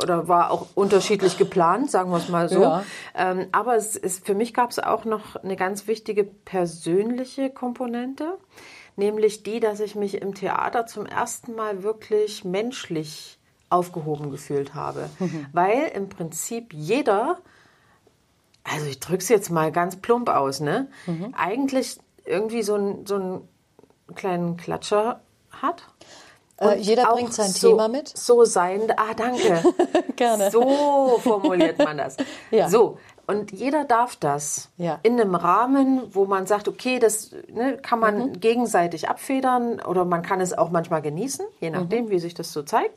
oder 0.02 0.28
war 0.28 0.50
auch 0.50 0.66
unterschiedlich 0.74 1.38
geplant, 1.38 1.90
sagen 1.90 2.10
wir 2.10 2.18
es 2.18 2.28
mal 2.28 2.48
so. 2.48 2.62
Ja. 2.62 2.84
Ähm, 3.14 3.46
aber 3.52 3.76
es 3.76 3.96
ist, 3.96 4.26
für 4.26 4.34
mich 4.34 4.52
gab 4.54 4.70
es 4.70 4.78
auch 4.78 5.04
noch 5.04 5.36
eine 5.36 5.56
ganz 5.56 5.86
wichtige 5.86 6.24
persönliche 6.24 7.50
Komponente, 7.50 8.36
nämlich 8.96 9.42
die, 9.42 9.60
dass 9.60 9.80
ich 9.80 9.94
mich 9.94 10.20
im 10.20 10.34
Theater 10.34 10.86
zum 10.86 11.06
ersten 11.06 11.54
Mal 11.54 11.82
wirklich 11.82 12.44
menschlich 12.44 13.38
aufgehoben 13.68 14.30
gefühlt 14.30 14.74
habe. 14.74 15.08
Mhm. 15.18 15.46
Weil 15.52 15.90
im 15.94 16.08
Prinzip 16.08 16.72
jeder, 16.72 17.38
also 18.64 18.86
ich 18.86 19.00
drücke 19.00 19.22
es 19.22 19.28
jetzt 19.28 19.50
mal 19.50 19.72
ganz 19.72 19.96
plump 19.96 20.28
aus, 20.28 20.60
ne? 20.60 20.88
Mhm. 21.06 21.34
eigentlich 21.36 21.98
irgendwie 22.24 22.62
so, 22.62 22.74
ein, 22.74 23.06
so 23.06 23.14
einen 23.16 23.48
kleinen 24.14 24.56
Klatscher 24.56 25.20
hat. 25.50 25.82
Äh, 26.58 26.78
jeder 26.78 27.12
bringt 27.12 27.34
sein 27.34 27.50
so, 27.50 27.70
Thema 27.70 27.88
mit. 27.88 28.08
So 28.16 28.44
sein, 28.44 28.92
ah 28.96 29.14
danke. 29.14 29.62
Gerne. 30.16 30.50
So 30.50 31.18
formuliert 31.22 31.78
man 31.78 31.98
das. 31.98 32.16
ja. 32.50 32.68
So, 32.68 32.96
und 33.26 33.50
jeder 33.52 33.84
darf 33.84 34.16
das 34.16 34.70
ja. 34.76 34.98
in 35.02 35.20
einem 35.20 35.34
Rahmen, 35.34 36.02
wo 36.14 36.24
man 36.26 36.46
sagt, 36.46 36.68
okay, 36.68 36.98
das 36.98 37.32
ne, 37.52 37.76
kann 37.76 37.98
man 37.98 38.18
mhm. 38.18 38.40
gegenseitig 38.40 39.08
abfedern 39.08 39.80
oder 39.80 40.04
man 40.04 40.22
kann 40.22 40.40
es 40.40 40.56
auch 40.56 40.70
manchmal 40.70 41.02
genießen, 41.02 41.44
je 41.60 41.70
nachdem, 41.70 42.06
mhm. 42.06 42.10
wie 42.10 42.20
sich 42.20 42.34
das 42.34 42.52
so 42.52 42.62
zeigt. 42.62 42.96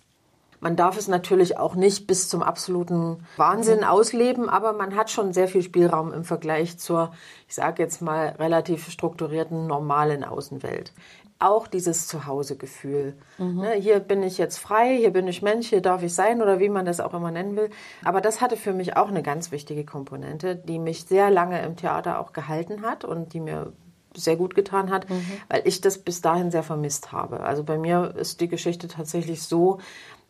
Man 0.61 0.75
darf 0.75 0.97
es 0.97 1.07
natürlich 1.07 1.57
auch 1.57 1.75
nicht 1.75 2.05
bis 2.05 2.27
zum 2.27 2.43
absoluten 2.43 3.25
Wahnsinn 3.37 3.85
ausleben, 3.85 4.49
aber 4.49 4.73
man 4.73 4.95
hat 4.95 5.09
schon 5.09 5.31
sehr 5.31 5.47
viel 5.47 5.63
Spielraum 5.63 6.11
im 6.11 6.25
Vergleich 6.25 6.77
zur, 6.77 7.13
ich 7.47 7.55
sage 7.55 7.81
jetzt 7.81 8.01
mal, 8.01 8.35
relativ 8.39 8.89
strukturierten, 8.89 9.67
normalen 9.67 10.25
Außenwelt. 10.25 10.91
Auch 11.39 11.67
dieses 11.67 12.08
Zuhausegefühl. 12.08 13.15
Mhm. 13.38 13.62
Ne, 13.62 13.72
hier 13.74 14.01
bin 14.01 14.24
ich 14.24 14.38
jetzt 14.38 14.58
frei, 14.58 14.98
hier 14.98 15.12
bin 15.12 15.27
ich 15.27 15.41
Mensch, 15.41 15.69
hier 15.69 15.81
darf 15.81 16.03
ich 16.03 16.13
sein 16.13 16.41
oder 16.41 16.60
wie 16.60 16.67
man 16.69 16.86
das 16.86 17.00
auch 17.00 17.13
immer 17.13 17.31
nennen 17.31 17.55
will. 17.55 17.69
Aber 18.03 18.19
das 18.19 18.41
hatte 18.41 18.58
für 18.58 18.74
mich 18.74 18.98
auch 18.98 19.08
eine 19.08 19.24
ganz 19.24 19.51
wichtige 19.51 19.86
Komponente, 19.86 20.55
die 20.55 20.79
mich 20.79 21.05
sehr 21.05 21.31
lange 21.31 21.62
im 21.62 21.77
Theater 21.77 22.19
auch 22.19 22.34
gehalten 22.34 22.81
hat 22.81 23.05
und 23.05 23.34
die 23.34 23.39
mir 23.39 23.72
sehr 24.15 24.36
gut 24.36 24.55
getan 24.55 24.91
hat, 24.91 25.10
mhm. 25.10 25.25
weil 25.48 25.62
ich 25.65 25.81
das 25.81 26.00
bis 26.00 26.22
dahin 26.22 26.51
sehr 26.51 26.63
vermisst 26.63 27.12
habe. 27.12 27.41
Also 27.41 27.63
bei 27.63 27.77
mir 27.77 28.15
ist 28.17 28.41
die 28.41 28.48
Geschichte 28.48 28.88
tatsächlich 28.88 29.43
so, 29.43 29.79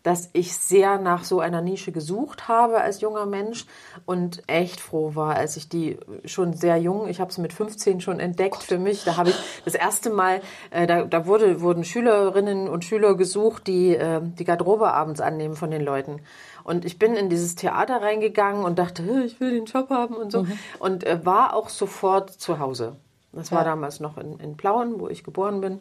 dass 0.04 0.30
ich 0.34 0.56
sehr 0.56 0.98
nach 0.98 1.24
so 1.24 1.40
einer 1.40 1.62
Nische 1.62 1.92
gesucht 1.92 2.48
habe 2.48 2.82
als 2.82 3.02
junger 3.02 3.26
Mensch 3.26 3.66
und 4.06 4.42
echt 4.48 4.80
froh 4.80 5.16
war, 5.16 5.36
als 5.36 5.58
ich 5.58 5.68
die 5.68 5.98
schon 6.26 6.54
sehr 6.54 6.78
jung, 6.78 7.08
ich 7.08 7.20
habe 7.20 7.32
es 7.32 7.38
mit 7.38 7.52
15 7.52 8.00
schon 8.00 8.20
entdeckt 8.20 8.56
Gott. 8.56 8.64
für 8.64 8.80
mich. 8.80 9.04
Da 9.04 9.18
habe 9.18 9.30
ich 9.30 9.36
das 9.66 9.76
erste 9.76 10.10
Mal, 10.10 10.42
äh, 10.72 10.88
da, 10.88 11.04
da 11.04 11.26
wurde, 11.26 11.62
wurden 11.62 11.84
Schülerinnen 11.84 12.70
und 12.70 12.86
Schüler 12.86 13.16
gesucht, 13.16 13.68
die 13.68 13.96
äh, 13.96 14.22
die 14.24 14.46
Garderobe 14.46 14.92
abends 14.94 15.22
annehmen 15.22 15.56
von 15.56 15.72
den 15.72 15.84
Leuten. 15.84 16.22
Und 16.64 16.86
ich 16.86 17.00
bin 17.00 17.16
in 17.16 17.30
dieses 17.30 17.56
Theater 17.56 18.02
reingegangen 18.02 18.64
und 18.64 18.80
dachte, 18.80 19.04
ich 19.26 19.40
will 19.40 19.52
den 19.52 19.66
Job 19.66 19.90
haben 19.90 20.16
und 20.16 20.32
so. 20.32 20.44
Mhm. 20.44 20.60
Und 20.80 21.04
äh, 21.04 21.26
war 21.26 21.54
auch 21.54 21.70
sofort 21.70 22.30
zu 22.32 22.60
Hause. 22.60 22.96
Das 23.32 23.52
war 23.52 23.60
ja. 23.60 23.72
damals 23.72 24.00
noch 24.00 24.18
in, 24.18 24.40
in 24.40 24.58
Plauen, 24.58 25.00
wo 25.00 25.08
ich 25.08 25.24
geboren 25.24 25.62
bin. 25.62 25.80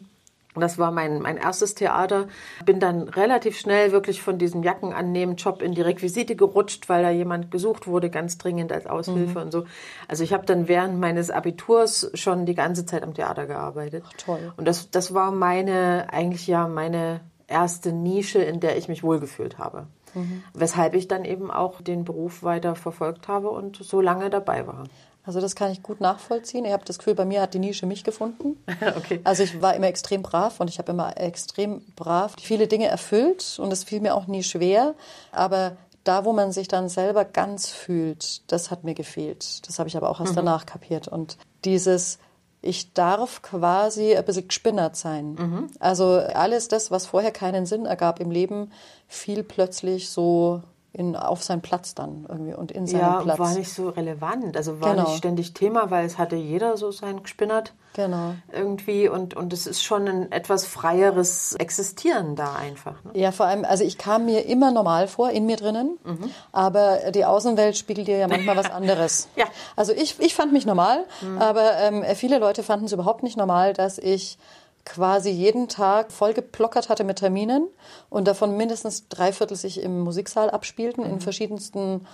Das 0.55 0.79
war 0.79 0.91
mein, 0.91 1.21
mein 1.21 1.37
erstes 1.37 1.75
Theater. 1.75 2.27
Bin 2.65 2.79
dann 2.79 3.07
relativ 3.07 3.57
schnell 3.57 3.91
wirklich 3.91 4.21
von 4.21 4.39
diesem 4.39 4.63
Jackenannehmen-Job 4.63 5.61
in 5.61 5.73
die 5.73 5.81
Requisite 5.81 6.35
gerutscht, 6.35 6.89
weil 6.89 7.03
da 7.03 7.11
jemand 7.11 7.51
gesucht 7.51 7.85
wurde, 7.85 8.09
ganz 8.09 8.37
dringend 8.39 8.71
als 8.71 8.87
Aushilfe 8.87 9.39
mhm. 9.39 9.45
und 9.45 9.51
so. 9.51 9.65
Also 10.07 10.23
ich 10.23 10.33
habe 10.33 10.45
dann 10.45 10.67
während 10.67 10.99
meines 10.99 11.29
Abiturs 11.29 12.09
schon 12.15 12.47
die 12.47 12.55
ganze 12.55 12.85
Zeit 12.85 13.03
am 13.03 13.13
Theater 13.13 13.45
gearbeitet. 13.45 14.03
Ach, 14.07 14.13
toll. 14.13 14.53
Und 14.57 14.67
das, 14.67 14.89
das 14.89 15.13
war 15.13 15.31
meine, 15.31 16.07
eigentlich 16.11 16.47
ja 16.47 16.67
meine 16.67 17.21
erste 17.47 17.91
Nische, 17.91 18.39
in 18.39 18.59
der 18.59 18.77
ich 18.77 18.87
mich 18.87 19.03
wohlgefühlt 19.03 19.59
habe. 19.59 19.85
Mhm. 20.15 20.43
Weshalb 20.53 20.95
ich 20.95 21.07
dann 21.07 21.25
eben 21.25 21.51
auch 21.51 21.81
den 21.81 22.05
Beruf 22.05 22.41
weiter 22.41 22.75
verfolgt 22.75 23.27
habe 23.27 23.49
und 23.49 23.77
so 23.77 24.01
lange 24.01 24.29
dabei 24.29 24.65
war. 24.65 24.85
Also 25.25 25.41
das 25.41 25.55
kann 25.55 25.71
ich 25.71 25.83
gut 25.83 26.01
nachvollziehen. 26.01 26.65
Ich 26.65 26.71
habe 26.71 26.85
das 26.85 26.97
Gefühl, 26.97 27.13
bei 27.13 27.25
mir 27.25 27.41
hat 27.41 27.53
die 27.53 27.59
Nische 27.59 27.85
mich 27.85 28.03
gefunden. 28.03 28.57
okay. 28.97 29.19
Also 29.23 29.43
ich 29.43 29.61
war 29.61 29.75
immer 29.75 29.87
extrem 29.87 30.23
brav 30.23 30.59
und 30.59 30.69
ich 30.69 30.79
habe 30.79 30.91
immer 30.91 31.17
extrem 31.17 31.81
brav 31.95 32.35
viele 32.41 32.67
Dinge 32.67 32.87
erfüllt 32.87 33.59
und 33.59 33.71
es 33.71 33.83
fiel 33.83 33.99
mir 33.99 34.15
auch 34.15 34.27
nie 34.27 34.43
schwer. 34.43 34.95
Aber 35.31 35.77
da, 36.03 36.25
wo 36.25 36.33
man 36.33 36.51
sich 36.51 36.67
dann 36.67 36.89
selber 36.89 37.25
ganz 37.25 37.69
fühlt, 37.69 38.51
das 38.51 38.71
hat 38.71 38.83
mir 38.83 38.95
gefehlt. 38.95 39.67
Das 39.67 39.77
habe 39.77 39.89
ich 39.89 39.97
aber 39.97 40.09
auch 40.09 40.19
erst 40.19 40.31
mhm. 40.31 40.37
danach 40.37 40.65
kapiert. 40.65 41.07
Und 41.07 41.37
dieses, 41.65 42.17
ich 42.61 42.93
darf 42.93 43.41
quasi 43.41 44.15
ein 44.15 44.25
bisschen 44.25 44.47
gespinnert 44.47 44.95
sein. 44.95 45.33
Mhm. 45.33 45.67
Also 45.79 46.19
alles 46.19 46.67
das, 46.67 46.91
was 46.91 47.05
vorher 47.05 47.31
keinen 47.31 47.65
Sinn 47.65 47.85
ergab 47.85 48.19
im 48.19 48.31
Leben, 48.31 48.71
fiel 49.07 49.43
plötzlich 49.43 50.09
so 50.09 50.63
in, 50.91 51.15
auf 51.15 51.43
seinen 51.43 51.61
Platz 51.61 51.93
dann 51.93 52.25
irgendwie 52.27 52.53
und 52.53 52.71
in 52.71 52.87
seinen 52.87 53.01
ja, 53.01 53.21
Platz. 53.21 53.37
Ja, 53.37 53.43
war 53.43 53.53
nicht 53.53 53.71
so 53.71 53.89
relevant. 53.89 54.57
Also 54.57 54.81
war 54.81 54.95
genau. 54.95 55.07
nicht 55.07 55.17
ständig 55.17 55.53
Thema, 55.53 55.91
weil 55.91 56.05
es 56.05 56.17
hatte 56.17 56.35
jeder 56.35 56.77
so 56.77 56.91
sein 56.91 57.21
Gespinnert. 57.21 57.73
Genau. 57.93 58.33
Irgendwie 58.51 59.07
und, 59.07 59.35
und 59.35 59.53
es 59.53 59.67
ist 59.67 59.83
schon 59.83 60.07
ein 60.07 60.31
etwas 60.31 60.65
freieres 60.65 61.53
Existieren 61.55 62.35
da 62.35 62.55
einfach. 62.55 63.03
Ne? 63.03 63.11
Ja, 63.13 63.31
vor 63.31 63.45
allem, 63.45 63.65
also 63.65 63.83
ich 63.83 63.97
kam 63.97 64.25
mir 64.25 64.45
immer 64.45 64.71
normal 64.71 65.07
vor, 65.07 65.29
in 65.29 65.45
mir 65.45 65.57
drinnen, 65.57 65.97
mhm. 66.03 66.31
aber 66.51 67.11
die 67.11 67.25
Außenwelt 67.25 67.77
spiegelt 67.77 68.07
dir 68.07 68.17
ja 68.17 68.27
manchmal 68.27 68.57
was 68.57 68.71
anderes. 68.71 69.27
ja. 69.35 69.45
Also 69.75 69.93
ich, 69.93 70.19
ich 70.19 70.33
fand 70.33 70.53
mich 70.53 70.65
normal, 70.65 71.05
mhm. 71.21 71.37
aber 71.37 71.77
ähm, 71.79 72.03
viele 72.15 72.39
Leute 72.39 72.63
fanden 72.63 72.85
es 72.85 72.93
überhaupt 72.93 73.21
nicht 73.21 73.37
normal, 73.37 73.73
dass 73.73 73.97
ich 73.97 74.37
quasi 74.85 75.29
jeden 75.29 75.67
Tag 75.67 76.11
vollgeplockert 76.11 76.89
hatte 76.89 77.03
mit 77.03 77.19
Terminen 77.19 77.67
und 78.09 78.27
davon 78.27 78.57
mindestens 78.57 79.07
drei 79.07 79.31
Viertel 79.31 79.55
sich 79.55 79.81
im 79.81 79.99
Musiksaal 79.99 80.49
abspielten, 80.49 81.03
mhm. 81.03 81.13
in 81.13 81.19
verschiedensten 81.21 82.07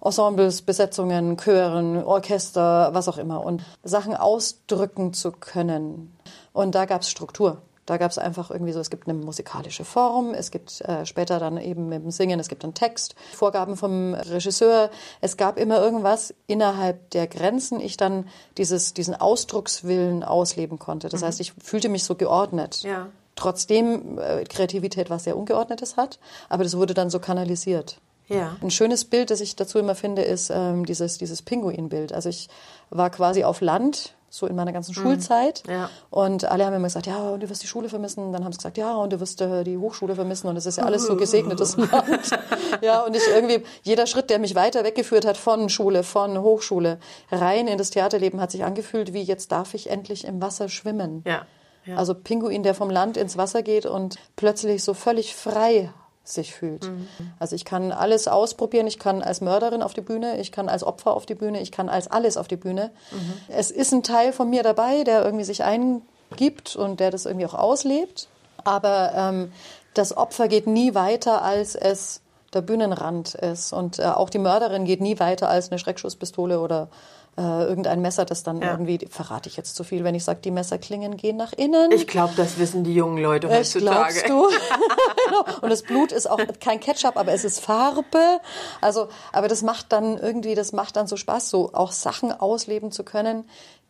Ensembles, 0.00 0.62
Besetzungen, 0.62 1.38
Chören, 1.38 2.04
Orchester, 2.04 2.90
was 2.92 3.08
auch 3.08 3.16
immer. 3.16 3.44
Und 3.44 3.62
Sachen 3.82 4.14
ausdrücken 4.14 5.14
zu 5.14 5.32
können. 5.32 6.14
Und 6.52 6.74
da 6.74 6.84
gab 6.84 7.02
es 7.02 7.10
Struktur. 7.10 7.62
Da 7.86 7.98
gab 7.98 8.10
es 8.10 8.18
einfach 8.18 8.50
irgendwie 8.50 8.72
so, 8.72 8.80
es 8.80 8.90
gibt 8.90 9.08
eine 9.08 9.18
musikalische 9.18 9.84
Form, 9.84 10.32
es 10.32 10.50
gibt 10.50 10.80
äh, 10.82 11.04
später 11.04 11.38
dann 11.38 11.58
eben 11.58 11.88
mit 11.88 12.02
dem 12.02 12.10
Singen, 12.10 12.40
es 12.40 12.48
gibt 12.48 12.64
einen 12.64 12.74
Text, 12.74 13.14
Vorgaben 13.34 13.76
vom 13.76 14.14
Regisseur. 14.14 14.90
Es 15.20 15.36
gab 15.36 15.58
immer 15.58 15.80
irgendwas 15.82 16.34
innerhalb 16.46 17.10
der 17.10 17.26
Grenzen, 17.26 17.80
ich 17.80 17.96
dann 17.96 18.28
dieses, 18.56 18.94
diesen 18.94 19.14
Ausdruckswillen 19.14 20.22
ausleben 20.22 20.78
konnte. 20.78 21.08
Das 21.08 21.20
mhm. 21.20 21.26
heißt, 21.26 21.40
ich 21.40 21.52
fühlte 21.62 21.88
mich 21.88 22.04
so 22.04 22.14
geordnet. 22.14 22.82
Ja. 22.82 23.08
Trotzdem 23.36 24.18
äh, 24.18 24.44
Kreativität 24.44 25.10
was 25.10 25.24
sehr 25.24 25.36
Ungeordnetes 25.36 25.96
hat, 25.96 26.18
aber 26.48 26.62
das 26.62 26.76
wurde 26.76 26.94
dann 26.94 27.10
so 27.10 27.18
kanalisiert. 27.18 27.98
Ja. 28.28 28.56
Ein 28.62 28.70
schönes 28.70 29.04
Bild, 29.04 29.30
das 29.30 29.40
ich 29.40 29.56
dazu 29.56 29.78
immer 29.78 29.94
finde, 29.94 30.22
ist 30.22 30.50
ähm, 30.50 30.86
dieses, 30.86 31.18
dieses 31.18 31.42
Pinguinbild. 31.42 32.12
Also 32.12 32.28
ich 32.30 32.48
war 32.90 33.10
quasi 33.10 33.44
auf 33.44 33.60
Land 33.60 34.14
so 34.34 34.46
in 34.46 34.56
meiner 34.56 34.72
ganzen 34.72 34.94
Schulzeit. 34.94 35.62
Mhm. 35.66 35.72
Ja. 35.72 35.90
Und 36.10 36.44
alle 36.44 36.66
haben 36.66 36.74
immer 36.74 36.88
gesagt, 36.88 37.06
ja, 37.06 37.18
und 37.30 37.42
du 37.42 37.48
wirst 37.48 37.62
die 37.62 37.66
Schule 37.66 37.88
vermissen. 37.88 38.32
Dann 38.32 38.44
haben 38.44 38.52
sie 38.52 38.58
gesagt, 38.58 38.76
ja, 38.76 38.94
und 38.96 39.12
du 39.12 39.20
wirst 39.20 39.40
äh, 39.40 39.64
die 39.64 39.78
Hochschule 39.78 40.14
vermissen. 40.14 40.48
Und 40.48 40.56
es 40.56 40.66
ist 40.66 40.78
ja 40.78 40.84
alles 40.84 41.06
so 41.06 41.16
gesegnetes 41.16 41.76
Land. 41.76 42.30
ja, 42.82 43.02
und 43.02 43.14
ich 43.14 43.22
irgendwie, 43.32 43.62
jeder 43.82 44.06
Schritt, 44.06 44.30
der 44.30 44.38
mich 44.38 44.54
weiter 44.54 44.84
weggeführt 44.84 45.24
hat 45.24 45.36
von 45.36 45.68
Schule, 45.68 46.02
von 46.02 46.40
Hochschule, 46.40 46.98
rein 47.30 47.68
in 47.68 47.78
das 47.78 47.90
Theaterleben, 47.90 48.40
hat 48.40 48.50
sich 48.50 48.64
angefühlt, 48.64 49.12
wie 49.12 49.22
jetzt 49.22 49.52
darf 49.52 49.74
ich 49.74 49.90
endlich 49.90 50.24
im 50.24 50.42
Wasser 50.42 50.68
schwimmen. 50.68 51.22
Ja. 51.26 51.46
Ja. 51.86 51.96
Also 51.96 52.14
Pinguin, 52.14 52.62
der 52.62 52.74
vom 52.74 52.90
Land 52.90 53.16
ins 53.16 53.36
Wasser 53.36 53.62
geht 53.62 53.84
und 53.84 54.16
plötzlich 54.36 54.82
so 54.82 54.94
völlig 54.94 55.34
frei 55.36 55.92
sich 56.24 56.54
fühlt. 56.54 56.88
Mhm. 56.88 57.06
Also 57.38 57.54
ich 57.54 57.64
kann 57.64 57.92
alles 57.92 58.28
ausprobieren. 58.28 58.86
Ich 58.86 58.98
kann 58.98 59.22
als 59.22 59.40
Mörderin 59.42 59.82
auf 59.82 59.92
die 59.92 60.00
Bühne, 60.00 60.40
ich 60.40 60.50
kann 60.52 60.68
als 60.68 60.82
Opfer 60.82 61.14
auf 61.14 61.26
die 61.26 61.34
Bühne, 61.34 61.60
ich 61.60 61.70
kann 61.70 61.88
als 61.88 62.10
alles 62.10 62.36
auf 62.36 62.48
die 62.48 62.56
Bühne. 62.56 62.90
Mhm. 63.12 63.34
Es 63.48 63.70
ist 63.70 63.92
ein 63.92 64.02
Teil 64.02 64.32
von 64.32 64.48
mir 64.48 64.62
dabei, 64.62 65.04
der 65.04 65.22
irgendwie 65.24 65.44
sich 65.44 65.62
eingibt 65.62 66.76
und 66.76 66.98
der 66.98 67.10
das 67.10 67.26
irgendwie 67.26 67.46
auch 67.46 67.54
auslebt. 67.54 68.28
Aber 68.64 69.12
ähm, 69.14 69.52
das 69.92 70.16
Opfer 70.16 70.48
geht 70.48 70.66
nie 70.66 70.94
weiter, 70.94 71.42
als 71.42 71.74
es 71.74 72.22
der 72.54 72.62
Bühnenrand 72.62 73.34
ist. 73.34 73.72
Und 73.72 73.98
äh, 73.98 74.04
auch 74.04 74.30
die 74.30 74.38
Mörderin 74.38 74.86
geht 74.86 75.00
nie 75.00 75.18
weiter 75.18 75.48
als 75.48 75.70
eine 75.70 75.78
Schreckschusspistole 75.78 76.60
oder 76.60 76.88
äh, 77.36 77.64
irgendein 77.64 78.00
Messer, 78.00 78.24
das 78.24 78.42
dann 78.42 78.60
ja. 78.60 78.70
irgendwie, 78.70 79.06
verrate 79.10 79.48
ich 79.48 79.56
jetzt 79.56 79.74
zu 79.74 79.84
viel, 79.84 80.04
wenn 80.04 80.14
ich 80.14 80.24
sage, 80.24 80.40
die 80.40 80.50
Messerklingen 80.50 81.16
gehen 81.16 81.36
nach 81.36 81.52
innen. 81.52 81.90
Ich 81.90 82.06
glaube, 82.06 82.34
das 82.36 82.58
wissen 82.58 82.84
die 82.84 82.94
jungen 82.94 83.22
Leute 83.22 83.48
heutzutage. 83.48 84.18
Ich 84.18 84.24
glaubst 84.24 84.52
du? 84.52 85.54
Und 85.60 85.70
das 85.70 85.82
Blut 85.82 86.12
ist 86.12 86.30
auch 86.30 86.40
kein 86.60 86.80
Ketchup, 86.80 87.16
aber 87.16 87.32
es 87.32 87.44
ist 87.44 87.60
Farbe. 87.60 88.40
Also, 88.80 89.08
aber 89.32 89.48
das 89.48 89.62
macht 89.62 89.92
dann 89.92 90.18
irgendwie, 90.18 90.54
das 90.54 90.72
macht 90.72 90.96
dann 90.96 91.06
so 91.06 91.16
Spaß, 91.16 91.50
so 91.50 91.70
auch 91.72 91.92
Sachen 91.92 92.32
ausleben 92.32 92.92
zu 92.92 93.04
können, 93.04 93.44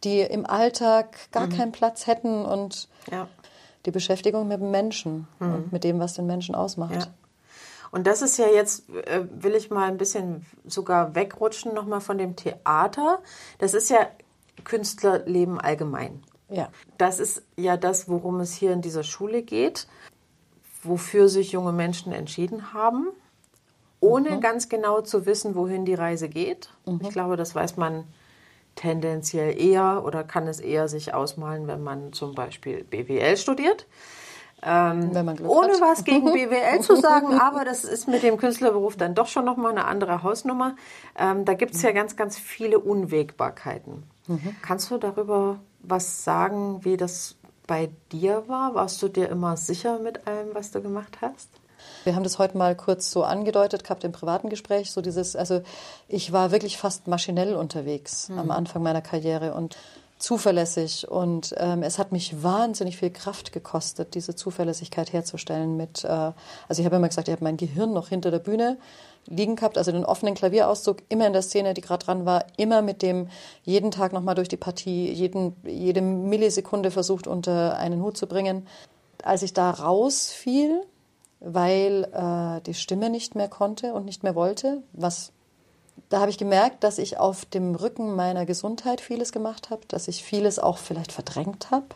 die 0.04 0.20
im 0.20 0.46
Alltag 0.46 1.30
gar 1.32 1.46
mhm. 1.46 1.56
keinen 1.56 1.72
Platz 1.72 2.06
hätten 2.06 2.44
und 2.44 2.88
ja. 3.10 3.28
die 3.86 3.90
Beschäftigung 3.90 4.48
mit 4.48 4.60
dem 4.60 4.70
Menschen 4.70 5.26
mhm. 5.38 5.54
und 5.54 5.72
mit 5.72 5.84
dem, 5.84 6.00
was 6.00 6.14
den 6.14 6.26
Menschen 6.26 6.54
ausmacht. 6.54 6.94
Ja. 6.94 7.06
Und 7.94 8.08
das 8.08 8.22
ist 8.22 8.38
ja 8.38 8.48
jetzt, 8.48 8.90
äh, 8.90 9.24
will 9.30 9.54
ich 9.54 9.70
mal 9.70 9.86
ein 9.86 9.98
bisschen 9.98 10.44
sogar 10.66 11.14
wegrutschen 11.14 11.72
nochmal 11.74 12.00
von 12.00 12.18
dem 12.18 12.34
Theater. 12.34 13.20
Das 13.58 13.72
ist 13.72 13.88
ja 13.88 14.08
Künstlerleben 14.64 15.60
allgemein. 15.60 16.24
Ja. 16.48 16.70
Das 16.98 17.20
ist 17.20 17.44
ja 17.54 17.76
das, 17.76 18.08
worum 18.08 18.40
es 18.40 18.52
hier 18.52 18.72
in 18.72 18.82
dieser 18.82 19.04
Schule 19.04 19.42
geht, 19.42 19.86
wofür 20.82 21.28
sich 21.28 21.52
junge 21.52 21.70
Menschen 21.70 22.12
entschieden 22.12 22.72
haben, 22.72 23.10
ohne 24.00 24.32
mhm. 24.32 24.40
ganz 24.40 24.68
genau 24.68 25.00
zu 25.00 25.24
wissen, 25.24 25.54
wohin 25.54 25.84
die 25.84 25.94
Reise 25.94 26.28
geht. 26.28 26.70
Mhm. 26.86 26.98
Ich 27.00 27.10
glaube, 27.10 27.36
das 27.36 27.54
weiß 27.54 27.76
man 27.76 28.08
tendenziell 28.74 29.56
eher 29.56 30.02
oder 30.04 30.24
kann 30.24 30.48
es 30.48 30.58
eher 30.58 30.88
sich 30.88 31.14
ausmalen, 31.14 31.68
wenn 31.68 31.84
man 31.84 32.12
zum 32.12 32.34
Beispiel 32.34 32.82
BWL 32.82 33.36
studiert. 33.36 33.86
Ähm, 34.66 35.11
ohne 35.47 35.75
hat. 35.75 35.80
was 35.80 36.04
gegen 36.04 36.25
BWL 36.33 36.80
zu 36.80 36.97
sagen, 36.97 37.38
aber 37.38 37.64
das 37.64 37.85
ist 37.85 38.09
mit 38.09 38.23
dem 38.23 38.38
Künstlerberuf 38.38 38.97
dann 38.97 39.14
doch 39.14 39.26
schon 39.26 39.44
nochmal 39.44 39.73
eine 39.73 39.85
andere 39.85 40.23
Hausnummer. 40.23 40.75
Ähm, 41.18 41.44
da 41.44 41.54
gibt 41.54 41.75
es 41.75 41.83
ja 41.83 41.92
ganz, 41.92 42.16
ganz 42.16 42.38
viele 42.38 42.78
Unwägbarkeiten. 42.78 44.04
Mhm. 44.26 44.56
Kannst 44.62 44.90
du 44.90 44.97
darüber 44.97 45.59
was 45.80 46.25
sagen, 46.25 46.85
wie 46.85 46.97
das 46.97 47.37
bei 47.66 47.90
dir 48.11 48.44
war? 48.49 48.75
Warst 48.75 49.02
du 49.02 49.09
dir 49.09 49.28
immer 49.28 49.56
sicher 49.56 49.99
mit 49.99 50.26
allem, 50.26 50.54
was 50.54 50.71
du 50.71 50.80
gemacht 50.80 51.18
hast? 51.21 51.49
Wir 52.04 52.14
haben 52.14 52.23
das 52.23 52.38
heute 52.38 52.56
mal 52.56 52.75
kurz 52.75 53.11
so 53.11 53.25
angedeutet 53.25 53.85
gehabt 53.85 54.04
im 54.04 54.12
privaten 54.12 54.49
Gespräch. 54.49 54.90
So 54.90 55.00
dieses, 55.00 55.37
also 55.37 55.62
ich 56.09 56.33
war 56.33 56.50
wirklich 56.50 56.78
fast 56.78 57.06
maschinell 57.09 57.54
unterwegs 57.54 58.28
mhm. 58.28 58.38
am 58.38 58.50
Anfang 58.50 58.83
meiner 58.83 59.02
Karriere 59.02 59.54
und 59.54 59.76
zuverlässig 60.25 61.07
und 61.09 61.54
ähm, 61.59 61.83
es 61.83 61.99
hat 61.99 62.11
mich 62.11 62.43
wahnsinnig 62.43 62.97
viel 62.97 63.11
Kraft 63.11 63.52
gekostet, 63.52 64.14
diese 64.14 64.35
Zuverlässigkeit 64.35 65.12
herzustellen. 65.12 65.76
Mit, 65.76 66.02
äh, 66.02 66.09
also 66.09 66.81
ich 66.81 66.85
habe 66.87 66.97
immer 66.97 67.09
gesagt, 67.09 67.28
ich 67.28 67.33
habe 67.33 67.45
mein 67.45 67.59
Gehirn 67.59 67.93
noch 67.93 68.09
hinter 68.09 68.31
der 68.31 68.38
Bühne 68.38 68.78
liegen 69.26 69.57
gehabt, 69.57 69.78
also 69.78 69.93
den 69.93 70.04
offenen 70.04 70.35
Klavierauszug 70.35 70.99
immer 71.09 71.26
in 71.26 71.33
der 71.33 71.43
Szene, 71.43 71.75
die 71.75 71.81
gerade 71.81 72.04
dran 72.04 72.26
war, 72.26 72.45
immer 72.57 72.83
mit 72.83 73.02
dem 73.02 73.28
jeden 73.62 73.90
Tag 73.90 74.12
nochmal 74.12 74.35
durch 74.35 74.49
die 74.49 74.57
Partie, 74.57 75.11
jeden, 75.12 75.57
jede 75.64 76.00
Millisekunde 76.00 76.90
versucht 76.90 77.26
unter 77.26 77.76
einen 77.78 78.02
Hut 78.02 78.16
zu 78.16 78.26
bringen. 78.26 78.66
Als 79.23 79.43
ich 79.43 79.52
da 79.52 79.71
rausfiel, 79.71 80.83
weil 81.40 82.04
äh, 82.12 82.62
die 82.62 82.75
Stimme 82.75 83.11
nicht 83.11 83.35
mehr 83.35 83.49
konnte 83.49 83.93
und 83.93 84.04
nicht 84.07 84.23
mehr 84.23 84.35
wollte, 84.35 84.83
was 84.93 85.33
da 86.08 86.20
habe 86.20 86.30
ich 86.30 86.38
gemerkt, 86.38 86.84
dass 86.84 86.98
ich 86.98 87.18
auf 87.18 87.44
dem 87.44 87.74
Rücken 87.74 88.14
meiner 88.14 88.46
Gesundheit 88.46 89.00
vieles 89.00 89.32
gemacht 89.32 89.70
habe, 89.70 89.82
dass 89.88 90.08
ich 90.08 90.22
vieles 90.22 90.58
auch 90.58 90.78
vielleicht 90.78 91.12
verdrängt 91.12 91.70
habe. 91.70 91.86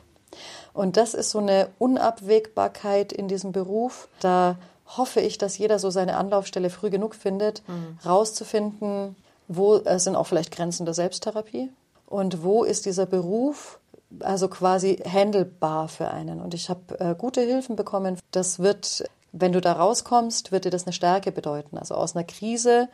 Und 0.73 0.97
das 0.97 1.15
ist 1.15 1.31
so 1.31 1.39
eine 1.39 1.69
Unabwägbarkeit 1.79 3.13
in 3.13 3.29
diesem 3.29 3.53
Beruf. 3.53 4.09
Da 4.21 4.57
hoffe 4.97 5.21
ich, 5.21 5.39
dass 5.39 5.59
jeder 5.59 5.79
so 5.79 5.91
seine 5.91 6.17
Anlaufstelle 6.17 6.71
früh 6.71 6.91
genug 6.91 7.15
findet, 7.15 7.63
mhm. 7.69 7.99
rauszufinden, 8.05 9.17
wo 9.49 9.77
äh, 9.77 9.99
sind 9.99 10.17
auch 10.17 10.27
vielleicht 10.27 10.53
Grenzen 10.53 10.85
der 10.85 10.95
Selbsttherapie 10.95 11.71
und 12.07 12.43
wo 12.43 12.65
ist 12.65 12.87
dieser 12.87 13.07
Beruf 13.07 13.79
also 14.21 14.49
quasi 14.49 14.97
handelbar 14.97 15.89
für 15.89 16.09
einen. 16.09 16.41
Und 16.41 16.55
ich 16.55 16.71
habe 16.71 16.99
äh, 16.99 17.15
gute 17.17 17.43
Hilfen 17.43 17.77
bekommen. 17.77 18.19
Das 18.31 18.59
wird, 18.59 19.05
wenn 19.33 19.53
du 19.53 19.61
da 19.61 19.73
rauskommst, 19.73 20.51
wird 20.51 20.65
dir 20.65 20.71
das 20.71 20.87
eine 20.87 20.93
Stärke 20.93 21.31
bedeuten. 21.31 21.77
Also 21.77 21.95
aus 21.95 22.17
einer 22.17 22.25
Krise 22.25 22.89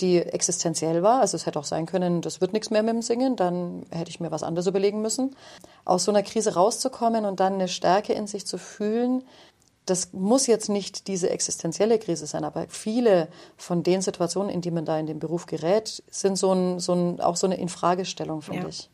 die 0.00 0.18
existenziell 0.18 1.02
war. 1.02 1.20
Also 1.20 1.36
es 1.36 1.46
hätte 1.46 1.58
auch 1.58 1.64
sein 1.64 1.86
können, 1.86 2.22
das 2.22 2.40
wird 2.40 2.52
nichts 2.52 2.70
mehr 2.70 2.82
mit 2.82 2.94
dem 2.94 3.02
Singen, 3.02 3.36
dann 3.36 3.84
hätte 3.90 4.10
ich 4.10 4.20
mir 4.20 4.30
was 4.30 4.42
anderes 4.42 4.66
überlegen 4.66 5.02
müssen. 5.02 5.34
Aus 5.84 6.04
so 6.04 6.12
einer 6.12 6.22
Krise 6.22 6.54
rauszukommen 6.54 7.24
und 7.24 7.40
dann 7.40 7.54
eine 7.54 7.68
Stärke 7.68 8.12
in 8.12 8.26
sich 8.26 8.46
zu 8.46 8.58
fühlen, 8.58 9.24
das 9.86 10.12
muss 10.12 10.46
jetzt 10.46 10.68
nicht 10.68 11.08
diese 11.08 11.30
existenzielle 11.30 11.98
Krise 11.98 12.26
sein, 12.26 12.44
aber 12.44 12.66
viele 12.68 13.28
von 13.56 13.82
den 13.82 14.02
Situationen, 14.02 14.50
in 14.50 14.60
die 14.60 14.70
man 14.70 14.84
da 14.84 14.98
in 14.98 15.06
den 15.06 15.18
Beruf 15.18 15.46
gerät, 15.46 16.02
sind 16.10 16.36
so 16.36 16.52
ein, 16.52 16.78
so 16.78 16.92
ein, 16.92 17.20
auch 17.20 17.36
so 17.36 17.46
eine 17.46 17.56
Infragestellung, 17.56 18.42
finde 18.42 18.62
ja. 18.64 18.68
ich. 18.68 18.90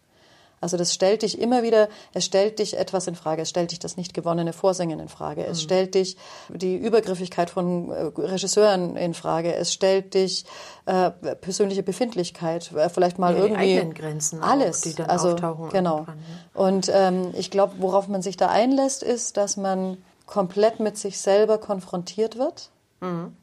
Also 0.65 0.79
das 0.79 0.95
stellt 0.95 1.21
dich 1.21 1.39
immer 1.39 1.63
wieder, 1.63 1.91
es 2.15 2.25
stellt 2.25 2.59
dich 2.59 2.79
etwas 2.79 3.07
in 3.07 3.17
Frage, 3.17 3.43
es 3.43 3.51
stellt 3.51 3.71
dich 3.71 3.81
das 3.81 3.99
nicht 3.99 4.15
gewonnene 4.15 4.55
Vorsingen 4.55 4.99
in 4.99 5.11
Frage, 5.11 5.45
es 5.45 5.59
mhm. 5.59 5.65
stellt 5.65 5.95
dich 5.95 6.17
die 6.49 6.75
Übergriffigkeit 6.75 7.51
von 7.51 7.91
äh, 7.91 8.05
Regisseuren 8.17 8.97
in 8.97 9.13
Frage, 9.13 9.55
es 9.55 9.75
stellt 9.75 10.15
dich 10.15 10.47
äh, 10.87 11.11
persönliche 11.11 11.83
Befindlichkeit, 11.83 12.73
äh, 12.73 12.89
vielleicht 12.89 13.19
mal 13.19 13.37
ja, 13.37 13.45
irgendwie 13.45 13.79
die 13.79 13.91
Grenzen 13.91 14.43
alles, 14.43 14.79
auch, 14.79 14.83
die 14.85 14.95
dann 14.95 15.11
also 15.11 15.33
auftauchen 15.33 15.69
genau. 15.69 15.99
Irgendwann. 15.99 16.19
Und 16.55 16.91
ähm, 16.91 17.35
ich 17.35 17.51
glaube, 17.51 17.75
worauf 17.77 18.09
man 18.09 18.23
sich 18.23 18.39
da 18.39 18.49
einlässt, 18.49 19.03
ist, 19.03 19.37
dass 19.37 19.59
man 19.59 19.99
komplett 20.25 20.81
mit 20.81 20.97
sich 20.97 21.21
selber 21.21 21.59
konfrontiert 21.59 22.39
wird. 22.39 22.71
Mhm. 23.03 23.37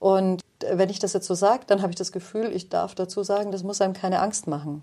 Und 0.00 0.42
wenn 0.60 0.90
ich 0.90 0.98
das 0.98 1.14
jetzt 1.14 1.28
so 1.28 1.34
sage, 1.34 1.62
dann 1.66 1.80
habe 1.80 1.92
ich 1.92 1.96
das 1.96 2.12
Gefühl, 2.12 2.52
ich 2.54 2.68
darf 2.68 2.94
dazu 2.94 3.22
sagen, 3.22 3.52
das 3.52 3.62
muss 3.62 3.80
einem 3.80 3.94
keine 3.94 4.20
Angst 4.20 4.46
machen. 4.46 4.82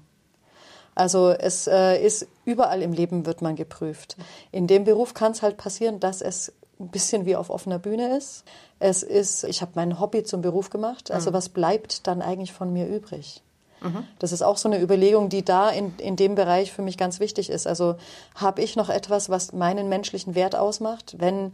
Also 0.96 1.30
es 1.32 1.68
äh, 1.68 2.04
ist 2.04 2.28
überall 2.46 2.82
im 2.82 2.94
Leben 2.94 3.26
wird 3.26 3.42
man 3.42 3.56
geprüft. 3.56 4.18
In 4.52 4.68
dem 4.68 4.84
Beruf 4.84 5.14
kann 5.14 5.32
es 5.32 5.42
halt 5.42 5.58
passieren, 5.58 6.00
dass 6.00 6.22
es 6.22 6.54
ein 6.80 6.90
bisschen 6.90 7.26
wie 7.26 7.36
auf 7.36 7.50
offener 7.50 7.80
Bühne 7.80 8.18
ist. 8.18 8.44
Es 8.80 9.04
ist, 9.04 9.44
ich 9.44 9.62
habe 9.62 9.72
mein 9.76 10.00
Hobby 10.00 10.24
zum 10.24 10.42
Beruf 10.42 10.70
gemacht. 10.70 11.12
Also 11.12 11.30
mhm. 11.30 11.36
was 11.36 11.50
bleibt 11.50 12.08
dann 12.08 12.22
eigentlich 12.22 12.54
von 12.54 12.74
mir 12.74 12.88
übrig? 12.88 13.42
Mhm. 13.82 14.06
Das 14.20 14.32
ist 14.32 14.42
auch 14.42 14.58
so 14.58 14.70
eine 14.70 14.82
Überlegung, 14.82 15.30
die 15.30 15.44
da 15.44 15.70
in, 15.70 15.96
in 15.98 16.16
dem 16.16 16.36
Bereich 16.36 16.72
für 16.72 16.82
mich 16.82 16.98
ganz 16.98 17.20
wichtig 17.20 17.50
ist. 17.50 17.68
Also 17.68 17.96
habe 18.36 18.62
ich 18.62 18.76
noch 18.76 18.90
etwas, 18.90 19.30
was 19.30 19.54
meinen 19.54 19.90
menschlichen 19.90 20.36
Wert 20.36 20.56
ausmacht, 20.56 21.16
wenn 21.20 21.54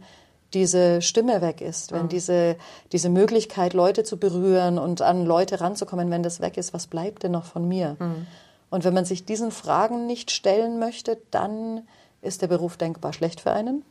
diese 0.54 1.00
Stimme 1.00 1.40
weg 1.42 1.60
ist, 1.60 1.92
wenn 1.92 2.04
mhm. 2.04 2.08
diese, 2.08 2.56
diese 2.92 3.08
Möglichkeit, 3.08 3.72
Leute 3.72 4.02
zu 4.02 4.16
berühren 4.16 4.78
und 4.78 5.00
an 5.00 5.24
Leute 5.24 5.60
ranzukommen, 5.60 6.10
wenn 6.10 6.22
das 6.24 6.40
weg 6.40 6.56
ist, 6.56 6.74
was 6.74 6.88
bleibt 6.88 7.22
denn 7.22 7.32
noch 7.32 7.44
von 7.44 7.68
mir? 7.68 7.96
Mhm. 7.98 8.26
Und 8.70 8.84
wenn 8.84 8.94
man 8.94 9.04
sich 9.04 9.24
diesen 9.24 9.50
Fragen 9.50 10.06
nicht 10.06 10.30
stellen 10.30 10.78
möchte, 10.78 11.18
dann 11.30 11.86
ist 12.22 12.42
der 12.42 12.46
Beruf 12.46 12.76
denkbar 12.76 13.12
schlecht 13.12 13.40
für 13.40 13.52
einen. 13.52 13.84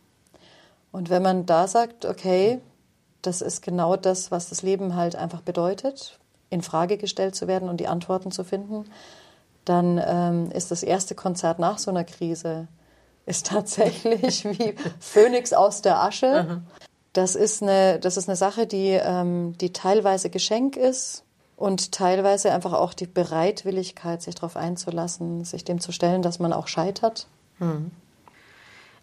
Und 0.92 1.10
wenn 1.10 1.22
man 1.22 1.46
da 1.46 1.68
sagt, 1.68 2.06
okay, 2.06 2.62
das 3.22 3.42
ist 3.42 3.62
genau 3.62 3.96
das, 3.96 4.32
was 4.32 4.50
das 4.50 4.62
Leben 4.62 4.96
halt 4.96 5.16
einfach 5.16 5.42
bedeutet, 5.42 6.20
in 6.50 6.62
Frage 6.62 6.98
gestellt 6.98 7.36
zu 7.36 7.48
werden 7.48 7.70
und 7.70 7.78
die 7.78 7.88
Antworten 7.88 8.32
zu 8.32 8.44
finden, 8.44 8.86
dann 9.66 10.02
ähm, 10.04 10.52
ist 10.52 10.72
das 10.72 10.82
erste 10.82 11.14
Konzert 11.14 11.60
nach 11.60 11.78
so 11.78 11.92
einer 11.92 12.06
Krise 12.06 12.68
ist 13.30 13.46
tatsächlich 13.48 14.44
wie 14.46 14.76
Phönix 15.00 15.54
aus 15.54 15.82
der 15.82 16.02
Asche. 16.02 16.62
Das 17.14 17.36
ist 17.36 17.62
eine, 17.62 18.00
das 18.00 18.18
ist 18.18 18.28
eine 18.28 18.36
Sache, 18.36 18.68
die, 18.68 18.90
ähm, 18.90 19.58
die 19.60 19.72
teilweise 19.74 20.30
Geschenk 20.30 20.76
ist, 20.76 21.24
und 21.60 21.92
teilweise 21.92 22.54
einfach 22.54 22.72
auch 22.72 22.94
die 22.94 23.06
Bereitwilligkeit, 23.06 24.22
sich 24.22 24.36
darauf 24.36 24.56
einzulassen, 24.56 25.44
sich 25.44 25.66
dem 25.66 25.82
zu 25.82 25.92
stellen, 25.92 26.22
dass 26.22 26.40
man 26.40 26.54
auch 26.54 26.68
scheitert. 26.68 27.28
Hm. 27.58 27.92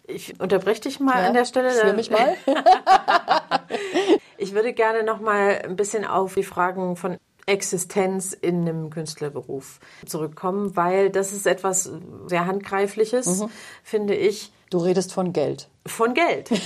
Ich 0.07 0.39
unterbreche 0.39 0.81
dich 0.81 0.99
mal 0.99 1.21
ja, 1.21 1.27
an 1.27 1.33
der 1.35 1.45
Stelle. 1.45 1.69
Führ 1.69 1.93
mich 1.93 2.09
mal. 2.09 2.35
ich 4.37 4.55
würde 4.55 4.73
gerne 4.73 5.03
noch 5.03 5.19
mal 5.19 5.61
ein 5.65 5.75
bisschen 5.75 6.03
auf 6.03 6.33
die 6.33 6.43
Fragen 6.43 6.95
von 6.95 7.17
Existenz 7.45 8.33
in 8.33 8.61
einem 8.61 8.89
Künstlerberuf 8.89 9.79
zurückkommen, 10.05 10.75
weil 10.75 11.11
das 11.11 11.33
ist 11.33 11.45
etwas 11.45 11.91
sehr 12.25 12.47
handgreifliches, 12.47 13.41
mhm. 13.41 13.49
finde 13.83 14.15
ich. 14.15 14.51
Du 14.71 14.79
redest 14.79 15.13
von 15.13 15.31
Geld. 15.31 15.69
Von 15.85 16.15
Geld. 16.15 16.49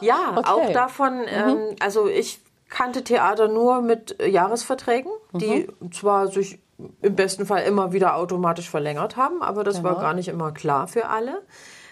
Ja, 0.00 0.36
okay. 0.36 0.48
auch 0.48 0.72
davon. 0.72 1.22
Mhm. 1.22 1.26
Ähm, 1.28 1.76
also 1.80 2.08
ich 2.08 2.40
kannte 2.68 3.04
Theater 3.04 3.48
nur 3.48 3.82
mit 3.82 4.20
äh, 4.20 4.28
Jahresverträgen, 4.28 5.12
mhm. 5.32 5.38
die 5.38 5.68
zwar 5.90 6.28
sich 6.28 6.60
im 7.02 7.16
besten 7.16 7.44
Fall 7.46 7.64
immer 7.64 7.92
wieder 7.92 8.16
automatisch 8.16 8.70
verlängert 8.70 9.16
haben, 9.16 9.42
aber 9.42 9.64
das 9.64 9.78
genau. 9.78 9.90
war 9.90 10.00
gar 10.00 10.14
nicht 10.14 10.28
immer 10.28 10.52
klar 10.52 10.86
für 10.86 11.08
alle. 11.08 11.42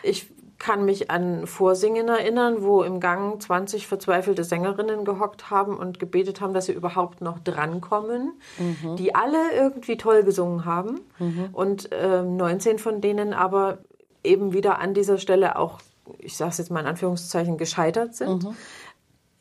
Ich 0.03 0.31
kann 0.59 0.85
mich 0.85 1.11
an 1.11 1.47
Vorsingen 1.47 2.09
erinnern, 2.09 2.63
wo 2.63 2.83
im 2.83 3.01
Gang 3.01 3.41
20 3.41 3.87
verzweifelte 3.87 4.43
Sängerinnen 4.43 5.05
gehockt 5.05 5.51
haben 5.51 5.77
und 5.77 5.99
gebetet 5.99 6.41
haben, 6.41 6.55
dass 6.55 6.67
sie 6.67 6.73
überhaupt 6.73 7.21
noch 7.21 7.39
drankommen, 7.39 8.33
mhm. 8.59 8.97
die 8.97 9.15
alle 9.15 9.53
irgendwie 9.53 9.97
toll 9.97 10.23
gesungen 10.23 10.65
haben 10.65 11.01
mhm. 11.19 11.51
und 11.53 11.93
äh, 11.93 12.23
19 12.23 12.79
von 12.79 13.01
denen 13.01 13.35
aber 13.35 13.79
eben 14.25 14.53
wieder 14.53 14.79
an 14.79 14.95
dieser 14.95 15.19
Stelle 15.19 15.57
auch, 15.59 15.79
ich 16.19 16.37
sage 16.37 16.51
es 16.51 16.59
jetzt 16.59 16.71
mal 16.71 16.81
in 16.81 16.87
Anführungszeichen, 16.87 17.59
gescheitert 17.59 18.15
sind. 18.15 18.45
Mhm. 18.45 18.57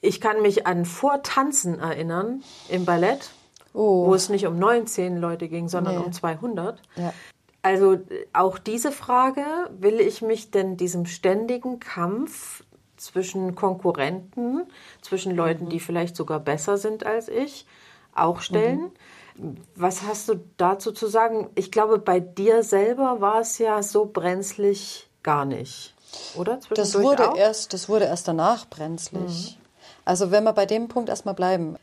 Ich 0.05 0.21
kann 0.21 0.41
mich 0.41 0.67
an 0.67 0.85
Vortanzen 0.85 1.79
erinnern 1.79 2.43
im 2.69 2.85
Ballett, 2.85 3.31
wo 3.73 4.13
es 4.13 4.29
nicht 4.29 4.45
um 4.47 4.57
19 4.57 5.17
Leute 5.17 5.47
ging, 5.47 5.67
sondern 5.67 5.95
Nee. 5.95 6.03
um 6.05 6.13
200. 6.13 6.79
Ja. 6.95 7.13
Also 7.61 7.97
auch 8.33 8.59
diese 8.59 8.91
Frage, 8.91 9.43
will 9.71 9.99
ich 9.99 10.21
mich 10.21 10.51
denn 10.51 10.77
diesem 10.77 11.07
ständigen 11.07 11.79
Kampf 11.79 12.63
zwischen 12.95 13.55
Konkurrenten, 13.55 14.63
zwischen 15.01 15.35
Leuten, 15.35 15.69
die 15.69 15.79
vielleicht 15.79 16.15
sogar 16.15 16.39
besser 16.39 16.77
sind 16.77 17.05
als 17.05 17.27
ich, 17.27 17.65
auch 18.13 18.41
stellen? 18.41 18.91
Was 19.75 20.03
hast 20.03 20.29
du 20.29 20.35
dazu 20.57 20.91
zu 20.91 21.07
sagen? 21.07 21.49
Ich 21.55 21.71
glaube, 21.71 21.97
bei 21.97 22.19
dir 22.19 22.63
selber 22.63 23.19
war 23.19 23.41
es 23.41 23.57
ja 23.57 23.83
so 23.83 24.05
brenzlig 24.05 25.09
gar 25.23 25.43
nicht, 25.43 25.93
oder? 26.37 26.59
Das 26.73 26.97
wurde, 26.97 27.31
auch? 27.31 27.35
erst, 27.35 27.73
das 27.73 27.89
wurde 27.89 28.05
erst 28.05 28.27
danach 28.27 28.69
brenzlig. 28.69 29.57
Also 30.05 30.31
wenn 30.31 30.43
wir 30.43 30.53
bei 30.53 30.65
dem 30.65 30.87
Punkt 30.87 31.09
erstmal 31.09 31.35
bleiben. 31.35 31.75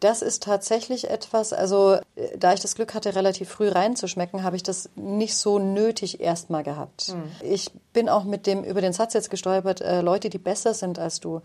Das 0.00 0.22
ist 0.22 0.42
tatsächlich 0.42 1.08
etwas, 1.08 1.52
also 1.52 1.94
äh, 2.16 2.36
da 2.36 2.52
ich 2.52 2.60
das 2.60 2.74
Glück 2.74 2.94
hatte, 2.94 3.14
relativ 3.14 3.48
früh 3.48 3.68
reinzuschmecken, 3.68 4.42
habe 4.42 4.56
ich 4.56 4.62
das 4.62 4.90
nicht 4.96 5.36
so 5.36 5.58
nötig 5.58 6.20
erstmal 6.20 6.62
gehabt. 6.62 7.14
Ich 7.42 7.70
bin 7.92 8.08
auch 8.08 8.24
mit 8.24 8.46
dem 8.46 8.64
über 8.64 8.80
den 8.80 8.92
Satz 8.92 9.14
jetzt 9.14 9.30
gestolpert, 9.30 9.80
äh, 9.80 10.02
Leute, 10.02 10.28
die 10.28 10.38
besser 10.38 10.74
sind 10.74 10.98
als 10.98 11.20
du. 11.20 11.40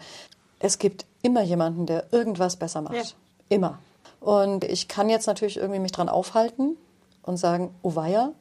Es 0.60 0.78
gibt 0.78 1.06
immer 1.22 1.42
jemanden, 1.42 1.86
der 1.86 2.12
irgendwas 2.12 2.58
besser 2.58 2.82
macht. 2.82 2.96
Ja. 2.96 3.04
Immer. 3.48 3.80
Und 4.20 4.66
ich 4.66 4.90
kann 4.90 5.10
jetzt 5.10 5.28
natürlich 5.28 5.58
irgendwie 5.58 5.80
mich 5.80 5.94
dran 5.94 6.10
aufhalten 6.10 6.76
und 7.24 7.38
sagen, 7.38 7.74
oh 7.82 7.96
weia, 7.96 8.34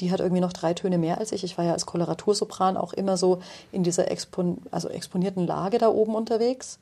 die 0.00 0.12
hat 0.12 0.20
irgendwie 0.20 0.40
noch 0.40 0.52
drei 0.52 0.74
Töne 0.74 0.98
mehr 0.98 1.18
als 1.18 1.32
ich. 1.32 1.44
Ich 1.44 1.58
war 1.58 1.64
ja 1.64 1.72
als 1.72 1.86
Koloratursopran 1.86 2.76
auch 2.76 2.92
immer 2.92 3.16
so 3.16 3.40
in 3.72 3.82
dieser 3.82 4.10
expon 4.10 4.58
also 4.70 4.88
exponierten 4.88 5.46
Lage 5.46 5.78
da 5.78 5.88
oben 5.88 6.14
unterwegs. 6.14 6.78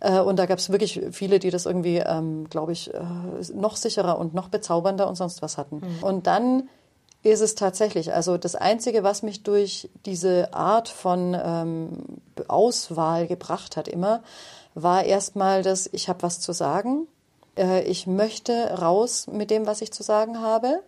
Äh, 0.00 0.20
und 0.20 0.36
da 0.36 0.46
gab 0.46 0.58
es 0.58 0.70
wirklich 0.70 1.00
viele, 1.12 1.38
die 1.38 1.50
das 1.50 1.66
irgendwie, 1.66 1.98
ähm, 1.98 2.48
glaube 2.48 2.72
ich, 2.72 2.92
äh, 2.94 3.00
noch 3.54 3.76
sicherer 3.76 4.18
und 4.18 4.34
noch 4.34 4.48
bezaubernder 4.48 5.08
und 5.08 5.16
sonst 5.16 5.42
was 5.42 5.58
hatten. 5.58 5.82
Und 6.00 6.26
dann 6.26 6.68
ist 7.22 7.40
es 7.40 7.54
tatsächlich, 7.54 8.14
also 8.14 8.38
das 8.38 8.54
Einzige, 8.54 9.02
was 9.02 9.22
mich 9.22 9.42
durch 9.42 9.90
diese 10.06 10.54
Art 10.54 10.88
von 10.88 11.36
ähm, 11.42 11.88
Auswahl 12.48 13.26
gebracht 13.26 13.76
hat 13.76 13.88
immer, 13.88 14.22
war 14.74 15.04
erstmal, 15.04 15.62
dass 15.62 15.88
ich 15.92 16.08
habe 16.08 16.22
was 16.22 16.40
zu 16.40 16.52
sagen. 16.52 17.06
Äh, 17.56 17.82
ich 17.82 18.06
möchte 18.06 18.78
raus 18.80 19.26
mit 19.26 19.50
dem, 19.50 19.66
was 19.66 19.82
ich 19.82 19.92
zu 19.92 20.02
sagen 20.02 20.40
habe. 20.40 20.80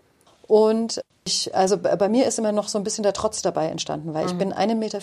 Und 0.46 1.02
ich, 1.24 1.54
also 1.54 1.78
bei 1.78 2.08
mir 2.08 2.26
ist 2.26 2.38
immer 2.40 2.50
noch 2.50 2.66
so 2.66 2.78
ein 2.78 2.84
bisschen 2.84 3.04
der 3.04 3.12
Trotz 3.12 3.42
dabei 3.42 3.68
entstanden, 3.68 4.12
weil 4.12 4.26
ich 4.26 4.34
bin 4.34 4.52
1,54 4.52 4.74
Meter 4.74 5.00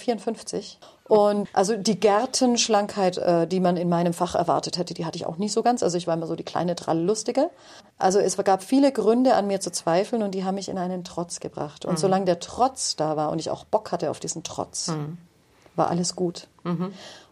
und 1.07 1.47
also 1.53 1.77
die 1.77 1.97
Gärtenschlankheit, 1.97 3.17
äh, 3.17 3.47
die 3.47 3.61
man 3.61 3.77
in 3.77 3.87
meinem 3.87 4.13
Fach 4.13 4.35
erwartet 4.35 4.77
hätte, 4.77 4.93
die 4.93 5.05
hatte 5.05 5.15
ich 5.15 5.25
auch 5.25 5.37
nicht 5.37 5.53
so 5.53 5.63
ganz. 5.63 5.81
Also 5.81 5.97
ich 5.97 6.07
war 6.07 6.15
immer 6.15 6.27
so 6.27 6.35
die 6.35 6.43
kleine 6.43 6.75
Dralllustige. 6.75 7.49
Also 7.97 8.19
es 8.19 8.35
gab 8.37 8.63
viele 8.63 8.91
Gründe 8.91 9.35
an 9.35 9.47
mir 9.47 9.61
zu 9.61 9.71
zweifeln 9.71 10.21
und 10.21 10.35
die 10.35 10.43
haben 10.43 10.55
mich 10.55 10.67
in 10.67 10.77
einen 10.77 11.05
Trotz 11.05 11.39
gebracht. 11.39 11.85
Und 11.85 11.97
solange 11.99 12.25
der 12.25 12.39
Trotz 12.41 12.97
da 12.97 13.15
war 13.15 13.31
und 13.31 13.39
ich 13.39 13.49
auch 13.49 13.63
Bock 13.63 13.93
hatte 13.93 14.11
auf 14.11 14.19
diesen 14.19 14.43
Trotz, 14.43 14.89
war 15.75 15.89
alles 15.89 16.17
gut. 16.17 16.47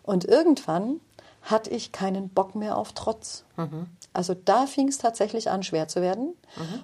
Und 0.04 0.24
irgendwann 0.24 1.02
hatte 1.50 1.70
ich 1.70 1.92
keinen 1.92 2.30
Bock 2.30 2.56
mehr 2.56 2.78
auf 2.78 2.94
Trotz. 2.94 3.44
Also 4.14 4.34
da 4.34 4.66
fing 4.66 4.88
es 4.88 4.98
tatsächlich 4.98 5.50
an, 5.50 5.62
schwer 5.64 5.88
zu 5.88 6.02
werden. 6.02 6.34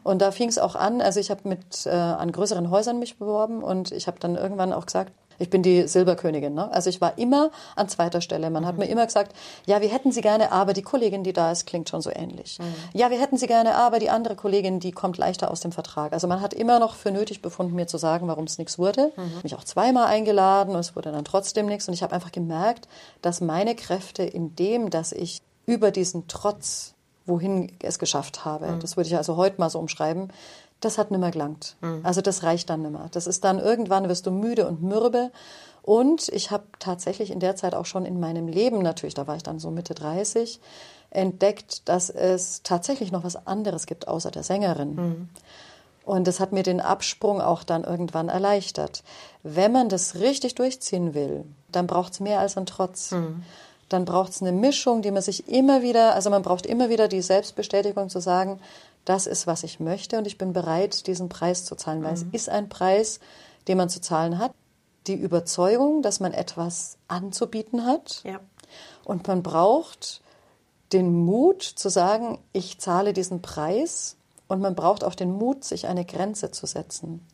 Und 0.03 0.21
da 0.21 0.31
fing 0.31 0.49
es 0.49 0.57
auch 0.59 0.75
an, 0.75 1.01
also 1.01 1.19
ich 1.19 1.31
habe 1.31 1.47
mit 1.47 1.85
äh, 1.85 1.89
an 1.89 2.31
größeren 2.31 2.69
Häusern 2.69 2.99
mich 2.99 3.17
beworben 3.17 3.63
und 3.63 3.91
ich 3.91 4.07
habe 4.07 4.19
dann 4.19 4.35
irgendwann 4.35 4.71
auch 4.73 4.85
gesagt, 4.85 5.11
ich 5.43 5.49
bin 5.49 5.61
die 5.61 5.87
Silberkönigin. 5.89 6.53
Ne? 6.53 6.71
Also 6.71 6.89
ich 6.89 7.01
war 7.01 7.17
immer 7.17 7.51
an 7.75 7.89
zweiter 7.89 8.21
Stelle. 8.21 8.49
Man 8.49 8.65
hat 8.65 8.77
mir 8.77 8.85
immer 8.85 9.05
gesagt, 9.05 9.35
ja, 9.65 9.81
wir 9.81 9.89
hätten 9.89 10.13
sie 10.13 10.21
gerne, 10.21 10.53
aber 10.53 10.71
die 10.71 10.81
Kollegin, 10.81 11.23
die 11.23 11.33
da 11.33 11.51
ist, 11.51 11.65
klingt 11.65 11.89
schon 11.89 12.01
so 12.01 12.09
ähnlich. 12.09 12.59
Ja, 12.93 13.11
wir 13.11 13.19
hätten 13.19 13.37
sie 13.37 13.47
gerne, 13.47 13.75
aber 13.75 13.99
die 13.99 14.09
andere 14.09 14.35
Kollegin, 14.35 14.79
die 14.79 14.91
kommt 14.91 15.17
leichter 15.17 15.51
aus 15.51 15.59
dem 15.59 15.73
Vertrag. 15.73 16.13
Also 16.13 16.27
man 16.27 16.39
hat 16.39 16.53
immer 16.53 16.79
noch 16.79 16.95
für 16.95 17.11
nötig 17.11 17.41
befunden, 17.41 17.75
mir 17.75 17.87
zu 17.87 17.97
sagen, 17.97 18.27
warum 18.29 18.45
es 18.45 18.57
nichts 18.57 18.79
wurde. 18.79 19.11
Mich 19.43 19.53
auch 19.55 19.65
zweimal 19.65 20.05
eingeladen 20.05 20.73
und 20.73 20.79
es 20.79 20.95
wurde 20.95 21.11
dann 21.11 21.25
trotzdem 21.25 21.65
nichts. 21.65 21.89
Und 21.89 21.93
ich 21.93 22.03
habe 22.03 22.15
einfach 22.15 22.31
gemerkt, 22.31 22.87
dass 23.21 23.41
meine 23.41 23.75
Kräfte 23.75 24.23
in 24.23 24.55
dem, 24.55 24.89
dass 24.89 25.11
ich 25.11 25.41
über 25.65 25.91
diesen 25.91 26.29
Trotz, 26.29 26.93
wohin 27.25 27.69
es 27.81 27.99
geschafft 27.99 28.45
habe, 28.45 28.77
das 28.81 28.95
würde 28.95 29.07
ich 29.07 29.17
also 29.17 29.35
heute 29.35 29.59
mal 29.59 29.69
so 29.69 29.79
umschreiben, 29.79 30.29
das 30.85 30.97
hat 30.97 31.11
nimmer 31.11 31.31
gelangt. 31.31 31.75
Also 32.03 32.21
das 32.21 32.43
reicht 32.43 32.69
dann 32.69 32.81
nimmer. 32.81 33.09
Das 33.11 33.27
ist 33.27 33.43
dann 33.43 33.59
irgendwann 33.59 34.09
wirst 34.09 34.25
du 34.25 34.31
müde 34.31 34.67
und 34.67 34.81
mürbe. 34.81 35.31
Und 35.81 36.29
ich 36.29 36.49
habe 36.51 36.63
tatsächlich 36.79 37.29
in 37.29 37.39
der 37.39 37.55
Zeit 37.55 37.75
auch 37.75 37.85
schon 37.85 38.05
in 38.05 38.19
meinem 38.19 38.47
Leben 38.47 38.81
natürlich, 38.81 39.15
da 39.15 39.27
war 39.27 39.35
ich 39.35 39.43
dann 39.43 39.59
so 39.59 39.69
Mitte 39.69 39.93
30, 39.93 40.61
entdeckt, 41.09 41.87
dass 41.89 42.09
es 42.09 42.63
tatsächlich 42.63 43.11
noch 43.11 43.23
was 43.23 43.45
anderes 43.45 43.85
gibt 43.85 44.07
außer 44.07 44.31
der 44.31 44.43
Sängerin. 44.43 45.29
Und 46.05 46.27
das 46.27 46.39
hat 46.39 46.51
mir 46.51 46.63
den 46.63 46.81
Absprung 46.81 47.39
auch 47.41 47.63
dann 47.63 47.83
irgendwann 47.83 48.29
erleichtert. 48.29 49.03
Wenn 49.43 49.71
man 49.71 49.89
das 49.89 50.15
richtig 50.15 50.55
durchziehen 50.55 51.13
will, 51.13 51.45
dann 51.71 51.87
braucht 51.87 52.13
es 52.13 52.19
mehr 52.19 52.39
als 52.39 52.57
einen 52.57 52.65
Trotz. 52.65 53.13
Dann 53.89 54.05
braucht 54.05 54.31
es 54.31 54.41
eine 54.41 54.53
Mischung, 54.53 55.01
die 55.01 55.11
man 55.11 55.21
sich 55.21 55.47
immer 55.49 55.81
wieder, 55.81 56.15
also 56.15 56.29
man 56.29 56.41
braucht 56.41 56.65
immer 56.65 56.89
wieder 56.89 57.07
die 57.07 57.21
Selbstbestätigung 57.21 58.09
zu 58.09 58.19
sagen, 58.19 58.59
das 59.05 59.27
ist, 59.27 59.47
was 59.47 59.63
ich 59.63 59.79
möchte 59.79 60.17
und 60.17 60.27
ich 60.27 60.37
bin 60.37 60.53
bereit, 60.53 61.07
diesen 61.07 61.29
Preis 61.29 61.65
zu 61.65 61.75
zahlen, 61.75 62.03
weil 62.03 62.13
es 62.13 62.25
ist 62.31 62.49
ein 62.49 62.69
Preis, 62.69 63.19
den 63.67 63.77
man 63.77 63.89
zu 63.89 63.99
zahlen 64.01 64.37
hat. 64.39 64.53
Die 65.07 65.15
Überzeugung, 65.15 66.01
dass 66.01 66.19
man 66.21 66.33
etwas 66.33 66.97
anzubieten 67.09 67.85
hat. 67.85 68.21
Ja. 68.23 68.39
Und 69.03 69.27
man 69.27 69.43
braucht 69.43 70.21
den 70.93 71.13
Mut 71.13 71.63
zu 71.63 71.89
sagen, 71.89 72.39
ich 72.53 72.79
zahle 72.79 73.11
diesen 73.13 73.41
Preis. 73.41 74.15
Und 74.47 74.61
man 74.61 74.75
braucht 74.75 75.03
auch 75.03 75.15
den 75.15 75.31
Mut, 75.31 75.63
sich 75.63 75.87
eine 75.87 76.05
Grenze 76.05 76.51
zu 76.51 76.65
setzen. 76.65 77.25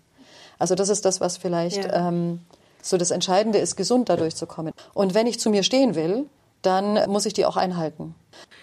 Also 0.57 0.75
das 0.75 0.89
ist 0.89 1.05
das, 1.05 1.19
was 1.21 1.37
vielleicht 1.37 1.83
Ja. 1.85 2.07
ähm, 2.07 2.41
so 2.81 2.97
das 2.97 3.11
Entscheidende 3.11 3.59
ist, 3.59 3.75
gesund 3.75 4.09
dadurch 4.09 4.35
zu 4.35 4.45
kommen. 4.47 4.73
Und 4.93 5.13
wenn 5.13 5.27
ich 5.27 5.39
zu 5.39 5.49
mir 5.49 5.63
stehen 5.63 5.95
will, 5.95 6.27
dann 6.61 7.09
muss 7.09 7.25
ich 7.25 7.33
die 7.33 7.45
auch 7.45 7.57
einhalten. 7.57 8.15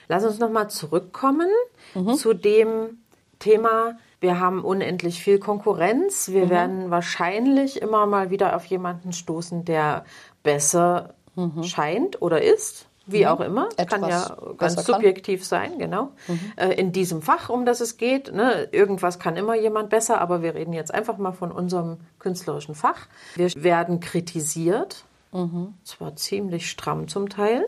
Lass 0.09 0.25
uns 0.25 0.38
nochmal 0.38 0.69
zurückkommen 0.71 1.49
Mhm. 1.94 2.14
zu 2.14 2.35
dem 2.35 2.99
Thema, 3.38 3.99
wir 4.20 4.40
haben 4.40 4.64
unendlich 4.64 5.22
viel 5.22 5.38
Konkurrenz. 5.38 6.29
Mhm. 6.29 6.33
Wir 6.35 6.51
werden 6.51 6.90
wahrscheinlich 6.90 7.81
immer 7.83 8.07
mal 8.07 8.31
wieder 8.31 8.57
auf 8.57 8.64
jemanden 8.66 9.12
stoßen, 9.12 9.64
der 9.64 10.05
besser 10.42 11.14
scheint 11.62 12.22
oder 12.22 12.40
ist. 12.42 12.87
Wie 13.09 13.27
auch 13.27 13.40
immer. 13.40 13.66
Mhm. 13.66 13.70
Etwas 13.77 14.01
kann 14.01 14.09
ja 14.09 14.37
ganz 14.57 14.75
besser 14.75 14.92
kann. 14.92 15.01
Mhm. 15.01 15.05
subjektiv 15.05 15.44
sein, 15.44 15.79
genau. 15.79 16.11
Äh, 16.57 16.70
in 16.81 16.90
diesem 16.92 17.22
Fach, 17.22 17.51
um 17.51 17.64
das 17.66 17.81
es 17.81 17.99
geht. 17.99 18.33
Ne? 18.33 18.68
Irgendwas 18.72 19.18
kann 19.20 19.37
immer 19.37 19.55
jemand 19.55 19.90
besser, 19.90 20.20
aber 20.20 20.42
wir 20.42 20.55
reden 20.55 20.72
jetzt 20.72 20.92
einfach 20.92 21.16
mal 21.18 21.31
von 21.33 21.53
unserem 21.53 21.99
künstlerischen 22.18 22.75
Fach. 22.75 23.07
Wir 23.37 23.51
werden 23.55 24.01
kritisiert, 24.01 25.05
Mhm. 25.33 25.75
zwar 25.85 26.16
ziemlich 26.16 26.68
stramm 26.70 27.07
zum 27.07 27.29
Teil, 27.29 27.66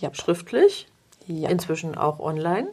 Ja. 0.00 0.12
schriftlich, 0.12 0.88
Ja. 1.26 1.48
inzwischen 1.48 1.96
auch 1.96 2.18
online. 2.18 2.68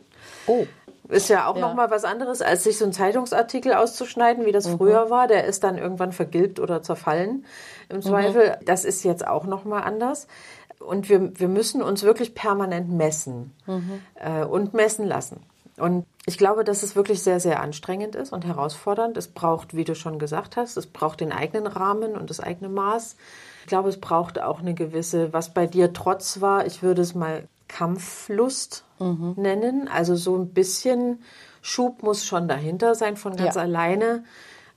Oh. 0.48 0.66
Ist 1.08 1.30
ja 1.30 1.48
auch 1.48 1.56
Ja. 1.56 1.62
noch 1.62 1.76
mal 1.76 1.92
was 1.92 2.04
anderes, 2.04 2.42
als 2.42 2.64
sich 2.64 2.78
so 2.80 2.86
einen 2.86 2.94
Zeitungsartikel 2.94 3.74
auszuschneiden, 3.74 4.46
wie 4.46 4.52
das 4.52 4.68
Mhm. 4.68 4.78
früher 4.78 5.10
war. 5.12 5.28
Der 5.28 5.46
ist 5.46 5.64
dann 5.64 5.78
irgendwann 5.78 6.12
vergilbt 6.14 6.60
oder 6.60 6.82
zerfallen 6.82 7.46
Mhm. 7.90 7.96
im 7.96 8.02
Zweifel. 8.02 8.58
Das 8.66 8.86
ist 8.86 9.04
jetzt 9.04 9.28
auch 9.28 9.46
noch 9.46 9.66
mal 9.66 9.82
anders. 9.82 10.28
Und 10.80 11.08
wir, 11.10 11.40
wir 11.40 11.48
müssen 11.48 11.82
uns 11.84 12.04
wirklich 12.04 12.34
permanent 12.36 12.90
messen 12.92 13.54
Mhm. 13.68 14.02
äh, 14.16 14.44
und 14.44 14.74
messen 14.74 15.06
lassen. 15.08 15.42
Und 15.78 16.06
ich 16.26 16.38
glaube, 16.38 16.64
dass 16.64 16.84
es 16.84 16.96
wirklich 16.96 17.22
sehr, 17.22 17.40
sehr 17.40 17.60
anstrengend 17.62 18.16
ist 18.16 18.32
und 18.34 18.46
herausfordernd. 18.46 19.16
Es 19.18 19.28
braucht, 19.28 19.76
wie 19.76 19.84
du 19.84 19.94
schon 19.94 20.18
gesagt 20.20 20.56
hast, 20.58 20.76
es 20.78 20.88
braucht 20.88 21.20
den 21.20 21.32
eigenen 21.32 21.68
Rahmen 21.68 22.16
und 22.16 22.30
das 22.30 22.40
eigene 22.40 22.70
Maß. 22.70 23.16
Ich 23.62 23.68
glaube, 23.68 23.90
es 23.90 24.00
braucht 24.00 24.42
auch 24.42 24.60
eine 24.60 24.74
gewisse, 24.74 25.34
was 25.34 25.54
bei 25.54 25.68
dir 25.68 25.92
trotz 25.94 26.40
war, 26.42 26.66
ich 26.66 26.82
würde 26.82 27.02
es 27.02 27.14
mal 27.14 27.44
Kampflust 27.68 28.84
nennen. 29.00 29.88
Also 29.88 30.16
so 30.16 30.36
ein 30.38 30.50
bisschen 30.54 31.22
Schub 31.62 32.04
muss 32.04 32.26
schon 32.26 32.48
dahinter 32.48 32.96
sein 32.96 33.18
von 33.18 33.36
ganz 33.36 33.56
Ja. 33.56 33.62
alleine. 33.62 34.24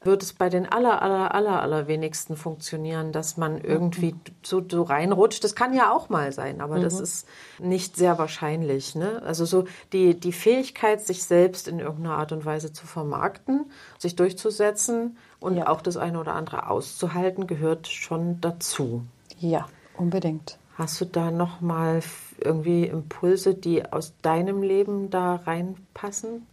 Wird 0.04 0.22
es 0.22 0.32
bei 0.32 0.48
den 0.48 0.64
aller, 0.64 1.02
aller, 1.02 1.34
aller, 1.34 1.60
aller 1.60 1.88
wenigsten 1.88 2.36
funktionieren, 2.36 3.10
dass 3.10 3.36
man 3.36 3.58
irgendwie 3.60 4.14
so, 4.44 4.62
so 4.66 4.84
reinrutscht. 4.84 5.42
Das 5.42 5.56
kann 5.56 5.74
ja 5.74 5.92
auch 5.92 6.08
mal 6.08 6.30
sein, 6.30 6.60
aber 6.60 6.78
das 6.78 7.00
ist 7.00 7.26
nicht 7.58 7.96
sehr 7.96 8.16
wahrscheinlich. 8.16 8.94
Ne? 8.94 9.20
Also 9.24 9.44
so 9.44 9.64
die, 9.92 10.14
die 10.18 10.30
Fähigkeit, 10.32 11.00
sich 11.04 11.24
selbst 11.24 11.66
in 11.66 11.80
irgendeiner 11.80 12.16
Art 12.16 12.30
und 12.30 12.44
Weise 12.44 12.72
zu 12.72 12.86
vermarkten, 12.86 13.72
sich 13.98 14.14
durchzusetzen 14.14 15.16
und 15.40 15.56
Ja. 15.56 15.66
auch 15.68 15.80
das 15.80 15.96
eine 15.96 16.20
oder 16.20 16.34
andere 16.36 16.70
auszuhalten, 16.70 17.48
gehört 17.48 17.88
schon 17.88 18.40
dazu. 18.40 19.02
Ja, 19.40 19.66
unbedingt. 19.96 20.58
Hast 20.76 21.00
du 21.00 21.06
da 21.06 21.32
noch 21.32 21.60
mal 21.60 22.02
irgendwie 22.42 22.84
Impulse, 22.86 23.54
die 23.54 23.90
aus 23.90 24.12
deinem 24.22 24.62
Leben 24.62 25.10
da 25.10 25.36
reinpassen? 25.36 26.46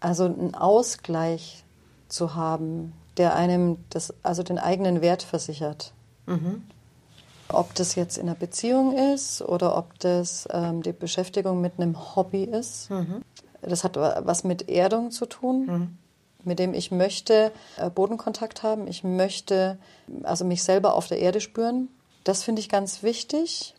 Also 0.00 0.24
einen 0.24 0.54
Ausgleich 0.54 1.64
zu 2.08 2.34
haben, 2.34 2.92
der 3.16 3.34
einem 3.34 3.78
das, 3.90 4.12
also 4.22 4.42
den 4.42 4.58
eigenen 4.58 5.00
Wert 5.00 5.22
versichert. 5.22 5.92
Ob 7.48 7.74
das 7.74 7.94
jetzt 7.94 8.18
in 8.18 8.28
einer 8.28 8.34
Beziehung 8.36 8.96
ist 9.14 9.40
oder 9.40 9.76
ob 9.78 9.98
das 10.00 10.48
ähm, 10.50 10.82
die 10.82 10.92
Beschäftigung 10.92 11.60
mit 11.60 11.74
einem 11.78 12.16
Hobby 12.16 12.44
ist. 12.44 12.90
das 13.62 13.84
hat 13.84 13.96
was 13.96 14.44
mit 14.44 14.68
Erdung 14.68 15.10
zu 15.12 15.26
tun, 15.26 15.66
Mhm. 15.66 15.98
mit 16.44 16.58
dem 16.58 16.74
ich 16.74 16.90
möchte 16.90 17.52
äh, 17.78 17.88
Bodenkontakt 17.90 18.62
haben. 18.64 18.86
Ich 18.88 19.02
möchte 19.04 19.78
also 20.24 20.44
mich 20.44 20.62
selber 20.64 20.94
auf 20.94 21.06
der 21.06 21.20
Erde 21.20 21.40
spüren. 21.40 21.88
Das 22.24 22.42
finde 22.42 22.60
ich 22.60 22.68
ganz 22.68 23.02
wichtig. 23.04 23.74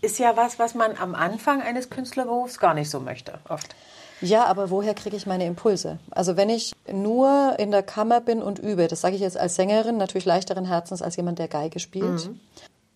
Ist 0.00 0.18
ja 0.18 0.36
was, 0.36 0.58
was 0.58 0.74
man 0.74 0.96
am 0.96 1.14
Anfang 1.14 1.62
eines 1.62 1.90
Künstlerberufs 1.90 2.58
gar 2.58 2.74
nicht 2.74 2.90
so 2.90 3.00
möchte, 3.00 3.38
oft. 3.48 3.74
Ja, 4.22 4.44
aber 4.44 4.70
woher 4.70 4.94
kriege 4.94 5.16
ich 5.16 5.26
meine 5.26 5.46
Impulse? 5.46 5.98
Also 6.10 6.36
wenn 6.36 6.50
ich 6.50 6.72
nur 6.92 7.54
in 7.58 7.70
der 7.70 7.82
Kammer 7.82 8.20
bin 8.20 8.42
und 8.42 8.58
übe, 8.58 8.86
das 8.86 9.00
sage 9.00 9.14
ich 9.14 9.22
jetzt 9.22 9.38
als 9.38 9.54
Sängerin, 9.54 9.96
natürlich 9.96 10.26
leichteren 10.26 10.66
Herzens 10.66 11.00
als 11.00 11.16
jemand, 11.16 11.38
der 11.38 11.48
Geige 11.48 11.80
spielt. 11.80 12.30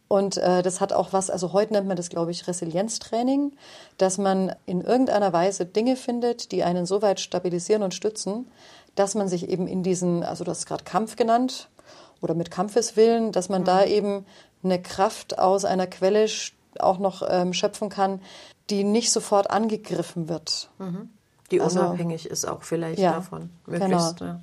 Und 0.06 0.36
äh, 0.36 0.62
das 0.62 0.82
hat 0.82 0.92
auch 0.92 1.14
was, 1.14 1.30
also 1.30 1.54
heute 1.54 1.72
nennt 1.72 1.88
man 1.88 1.96
das, 1.96 2.10
glaube 2.10 2.30
ich, 2.30 2.46
Resilienztraining, 2.46 3.52
dass 3.96 4.18
man 4.18 4.54
in 4.66 4.82
irgendeiner 4.82 5.32
Weise 5.32 5.64
Dinge 5.64 5.96
findet, 5.96 6.52
die 6.52 6.62
einen 6.62 6.84
so 6.84 7.00
weit 7.00 7.20
stabilisieren 7.20 7.82
und 7.82 7.94
stützen, 7.94 8.46
dass 8.94 9.14
man 9.14 9.28
sich 9.28 9.48
eben 9.48 9.66
in 9.66 9.82
diesen, 9.82 10.22
also 10.22 10.44
du 10.44 10.50
hast 10.50 10.58
es 10.58 10.66
gerade 10.66 10.84
Kampf 10.84 11.16
genannt, 11.16 11.68
oder 12.20 12.34
mit 12.34 12.50
Kampfeswillen, 12.50 13.32
dass 13.32 13.48
man 13.48 13.64
da 13.64 13.84
eben 13.84 14.24
eine 14.62 14.80
Kraft 14.80 15.38
aus 15.38 15.64
einer 15.64 15.86
Quelle 15.86 16.24
sch- 16.24 16.52
auch 16.80 16.98
noch 16.98 17.22
ähm, 17.28 17.52
schöpfen 17.52 17.88
kann, 17.88 18.20
die 18.70 18.84
nicht 18.84 19.10
sofort 19.12 19.50
angegriffen 19.50 20.28
wird. 20.28 20.70
Die 21.50 21.60
Also- 21.60 21.80
unabhängig 21.80 22.26
ist 22.26 22.44
auch 22.46 22.62
vielleicht 22.62 22.98
Ja, 22.98 23.12
davon. 23.12 23.50
genau. 23.66 23.86
Möglichst, 23.86 24.20
ja. 24.20 24.40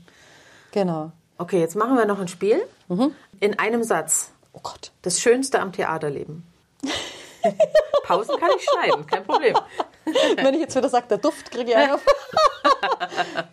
Genau. 0.71 1.11
Okay, 1.37 1.59
jetzt 1.59 1.75
machen 1.75 1.97
wir 1.97 2.05
noch 2.05 2.19
ein 2.19 2.27
Spiel. 2.27 2.61
In 3.39 3.57
einem 3.59 3.83
Satz. 3.83 4.31
Oh 4.53 4.59
Gott. 4.61 4.91
Das 5.01 5.19
Schönste 5.19 5.59
am 5.59 5.71
Theaterleben. 5.73 6.45
Pausen 8.03 8.37
kann 8.39 8.49
ich 8.57 8.63
schneiden, 8.69 9.05
kein 9.07 9.23
Problem. 9.23 9.55
Wenn 10.35 10.53
ich 10.53 10.59
jetzt 10.61 10.75
wieder 10.75 10.89
sage, 10.89 11.07
der 11.09 11.17
Duft 11.17 11.49
kriege 11.51 11.71
ich 11.71 11.75
einen 11.77 11.93
auf. 11.93 12.05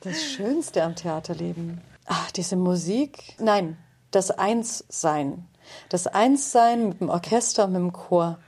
Das 0.01 0.23
Schönste 0.23 0.83
am 0.83 0.95
Theaterleben. 0.95 1.81
Ach, 2.07 2.31
diese 2.33 2.57
Musik. 2.57 3.35
Nein, 3.38 3.77
das 4.11 4.31
Einssein. 4.31 5.47
Das 5.88 6.07
Einssein 6.07 6.88
mit 6.91 7.01
dem 7.01 7.09
Orchester 7.11 7.64
und 7.64 7.73
mit 7.73 7.81
dem 7.81 7.93
Chor. 7.93 8.38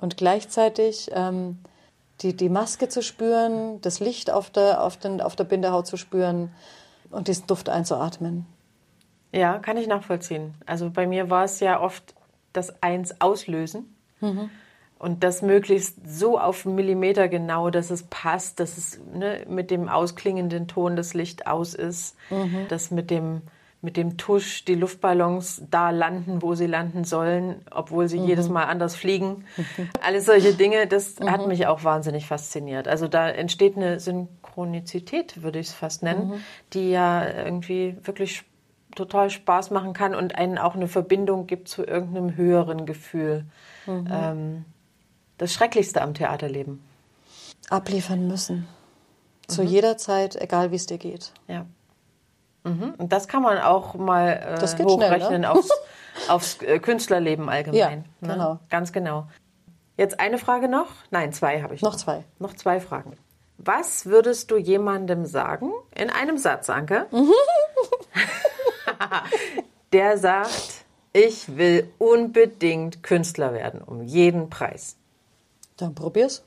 Und 0.00 0.16
gleichzeitig 0.16 1.10
ähm, 1.12 1.58
die, 2.20 2.36
die 2.36 2.48
Maske 2.48 2.88
zu 2.88 3.02
spüren, 3.02 3.80
das 3.80 4.00
Licht 4.00 4.30
auf 4.30 4.50
der, 4.50 4.82
auf, 4.82 4.96
den, 4.96 5.20
auf 5.20 5.36
der 5.36 5.44
Bindehaut 5.44 5.86
zu 5.86 5.96
spüren 5.96 6.52
und 7.10 7.28
diesen 7.28 7.46
Duft 7.46 7.68
einzuatmen. 7.68 8.46
Ja, 9.32 9.58
kann 9.58 9.76
ich 9.76 9.86
nachvollziehen. 9.86 10.54
Also 10.66 10.90
bei 10.90 11.06
mir 11.06 11.30
war 11.30 11.44
es 11.44 11.60
ja 11.60 11.80
oft 11.80 12.14
das 12.52 12.82
Eins 12.82 13.20
auslösen. 13.20 13.94
Und 14.98 15.22
das 15.22 15.42
möglichst 15.42 15.96
so 16.08 16.40
auf 16.40 16.66
einen 16.66 16.74
Millimeter 16.74 17.28
genau, 17.28 17.70
dass 17.70 17.90
es 17.90 18.04
passt, 18.04 18.58
dass 18.58 18.76
es 18.76 19.00
ne, 19.14 19.44
mit 19.48 19.70
dem 19.70 19.88
ausklingenden 19.88 20.66
Ton 20.66 20.96
das 20.96 21.14
Licht 21.14 21.46
aus 21.46 21.74
ist, 21.74 22.16
dass 22.68 22.90
mit 22.90 23.10
dem, 23.10 23.42
mit 23.80 23.96
dem 23.96 24.16
Tusch 24.16 24.64
die 24.64 24.74
Luftballons 24.74 25.62
da 25.70 25.90
landen, 25.90 26.42
wo 26.42 26.54
sie 26.54 26.66
landen 26.66 27.04
sollen, 27.04 27.62
obwohl 27.70 28.08
sie 28.08 28.18
jedes 28.18 28.48
Mal 28.48 28.64
anders 28.64 28.96
fliegen. 28.96 29.44
Alles 30.04 30.26
solche 30.26 30.54
Dinge, 30.54 30.86
das 30.88 31.16
hat 31.20 31.46
mich 31.46 31.66
auch 31.66 31.84
wahnsinnig 31.84 32.26
fasziniert. 32.26 32.88
Also 32.88 33.06
da 33.06 33.28
entsteht 33.28 33.76
eine 33.76 34.00
Synchronizität, 34.00 35.42
würde 35.42 35.60
ich 35.60 35.68
es 35.68 35.72
fast 35.72 36.02
nennen, 36.02 36.42
die 36.72 36.90
ja 36.90 37.28
irgendwie 37.28 37.96
wirklich 38.02 38.42
total 38.96 39.30
Spaß 39.30 39.70
machen 39.70 39.92
kann 39.92 40.14
und 40.14 40.34
einen 40.34 40.58
auch 40.58 40.74
eine 40.74 40.88
Verbindung 40.88 41.46
gibt 41.46 41.68
zu 41.68 41.84
irgendeinem 41.84 42.36
höheren 42.36 42.84
Gefühl. 42.84 43.44
Ähm, 43.86 44.64
das 45.38 45.52
Schrecklichste 45.52 46.02
am 46.02 46.14
Theaterleben. 46.14 46.82
Abliefern 47.70 48.26
müssen. 48.26 48.66
Zu 49.46 49.62
jeder 49.62 49.96
Zeit, 49.96 50.36
egal 50.36 50.72
wie 50.72 50.76
es 50.76 50.86
dir 50.86 50.98
geht. 50.98 51.32
Ja. 51.46 51.64
Mhm. 52.64 52.94
Und 52.98 53.12
das 53.12 53.28
kann 53.28 53.42
man 53.42 53.58
auch 53.58 53.94
mal 53.94 54.28
äh, 54.28 54.60
Das 54.60 54.76
geht 54.76 54.90
schnell, 54.90 55.10
hochrechnen 55.10 55.42
ne? 55.42 55.50
aufs, 55.50 55.70
aufs 56.28 56.62
äh, 56.62 56.78
Künstlerleben 56.78 57.48
allgemein. 57.48 58.04
Ja, 58.20 58.28
genau. 58.28 58.58
Ganz 58.68 58.92
genau. 58.92 59.26
Jetzt 59.96 60.20
eine 60.20 60.38
Frage 60.38 60.68
noch? 60.68 60.88
Nein, 61.10 61.32
zwei 61.32 61.62
habe 61.62 61.74
ich. 61.74 61.82
Noch 61.82 61.96
zwei. 61.96 62.24
Noch 62.38 62.54
zwei 62.54 62.80
Fragen. 62.80 63.16
Was 63.58 64.06
würdest 64.06 64.50
du 64.52 64.56
jemandem 64.56 65.26
sagen, 65.26 65.72
in 65.94 66.10
einem 66.10 66.38
Satz, 66.38 66.70
Anke, 66.70 67.06
der 69.92 70.16
sagt, 70.16 70.84
ich 71.12 71.56
will 71.56 71.90
unbedingt 71.98 73.02
Künstler 73.02 73.52
werden, 73.52 73.82
um 73.82 74.02
jeden 74.02 74.48
Preis? 74.48 74.96
Dann 75.76 75.96
probier's. 75.96 76.44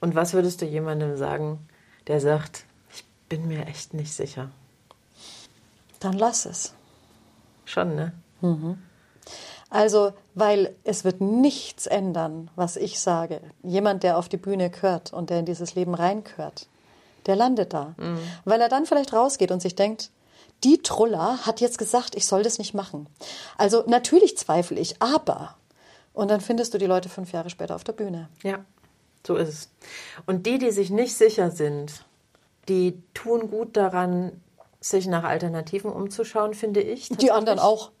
Und 0.00 0.14
was 0.14 0.32
würdest 0.32 0.62
du 0.62 0.66
jemandem 0.66 1.16
sagen, 1.16 1.68
der 2.06 2.20
sagt, 2.20 2.64
ich 2.94 3.04
bin 3.28 3.48
mir 3.48 3.66
echt 3.66 3.92
nicht 3.92 4.14
sicher? 4.14 4.50
Dann 6.06 6.18
lass 6.18 6.46
es. 6.46 6.72
Schon, 7.64 7.96
ne? 7.96 8.12
Also, 9.70 10.12
weil 10.34 10.76
es 10.84 11.02
wird 11.02 11.20
nichts 11.20 11.88
ändern, 11.88 12.48
was 12.54 12.76
ich 12.76 13.00
sage. 13.00 13.40
Jemand, 13.64 14.04
der 14.04 14.16
auf 14.16 14.28
die 14.28 14.36
Bühne 14.36 14.70
gehört 14.70 15.12
und 15.12 15.30
der 15.30 15.40
in 15.40 15.46
dieses 15.46 15.74
Leben 15.74 15.94
reingehört, 15.94 16.68
der 17.26 17.34
landet 17.34 17.72
da. 17.72 17.96
Weil 18.44 18.60
er 18.60 18.68
dann 18.68 18.86
vielleicht 18.86 19.12
rausgeht 19.12 19.50
und 19.50 19.60
sich 19.60 19.74
denkt, 19.74 20.10
die 20.62 20.80
Trulla 20.80 21.38
hat 21.44 21.60
jetzt 21.60 21.76
gesagt, 21.76 22.14
ich 22.14 22.26
soll 22.26 22.44
das 22.44 22.58
nicht 22.58 22.72
machen. 22.72 23.08
Also 23.58 23.82
natürlich 23.88 24.38
zweifle 24.38 24.78
ich, 24.78 25.02
aber. 25.02 25.56
Und 26.12 26.30
dann 26.30 26.40
findest 26.40 26.72
du 26.72 26.78
die 26.78 26.86
Leute 26.86 27.08
fünf 27.08 27.32
Jahre 27.32 27.50
später 27.50 27.74
auf 27.74 27.82
der 27.82 27.94
Bühne. 27.94 28.28
Ja, 28.44 28.64
so 29.26 29.34
ist 29.34 29.48
es. 29.48 29.70
Und 30.24 30.46
die, 30.46 30.58
die 30.58 30.70
sich 30.70 30.90
nicht 30.90 31.16
sicher 31.16 31.50
sind, 31.50 32.04
die 32.68 33.02
tun 33.12 33.50
gut 33.50 33.76
daran, 33.76 34.40
sich 34.90 35.06
nach 35.06 35.24
Alternativen 35.24 35.92
umzuschauen, 35.92 36.54
finde 36.54 36.80
ich. 36.80 37.08
Die 37.08 37.30
anderen 37.30 37.58
auch. 37.58 37.92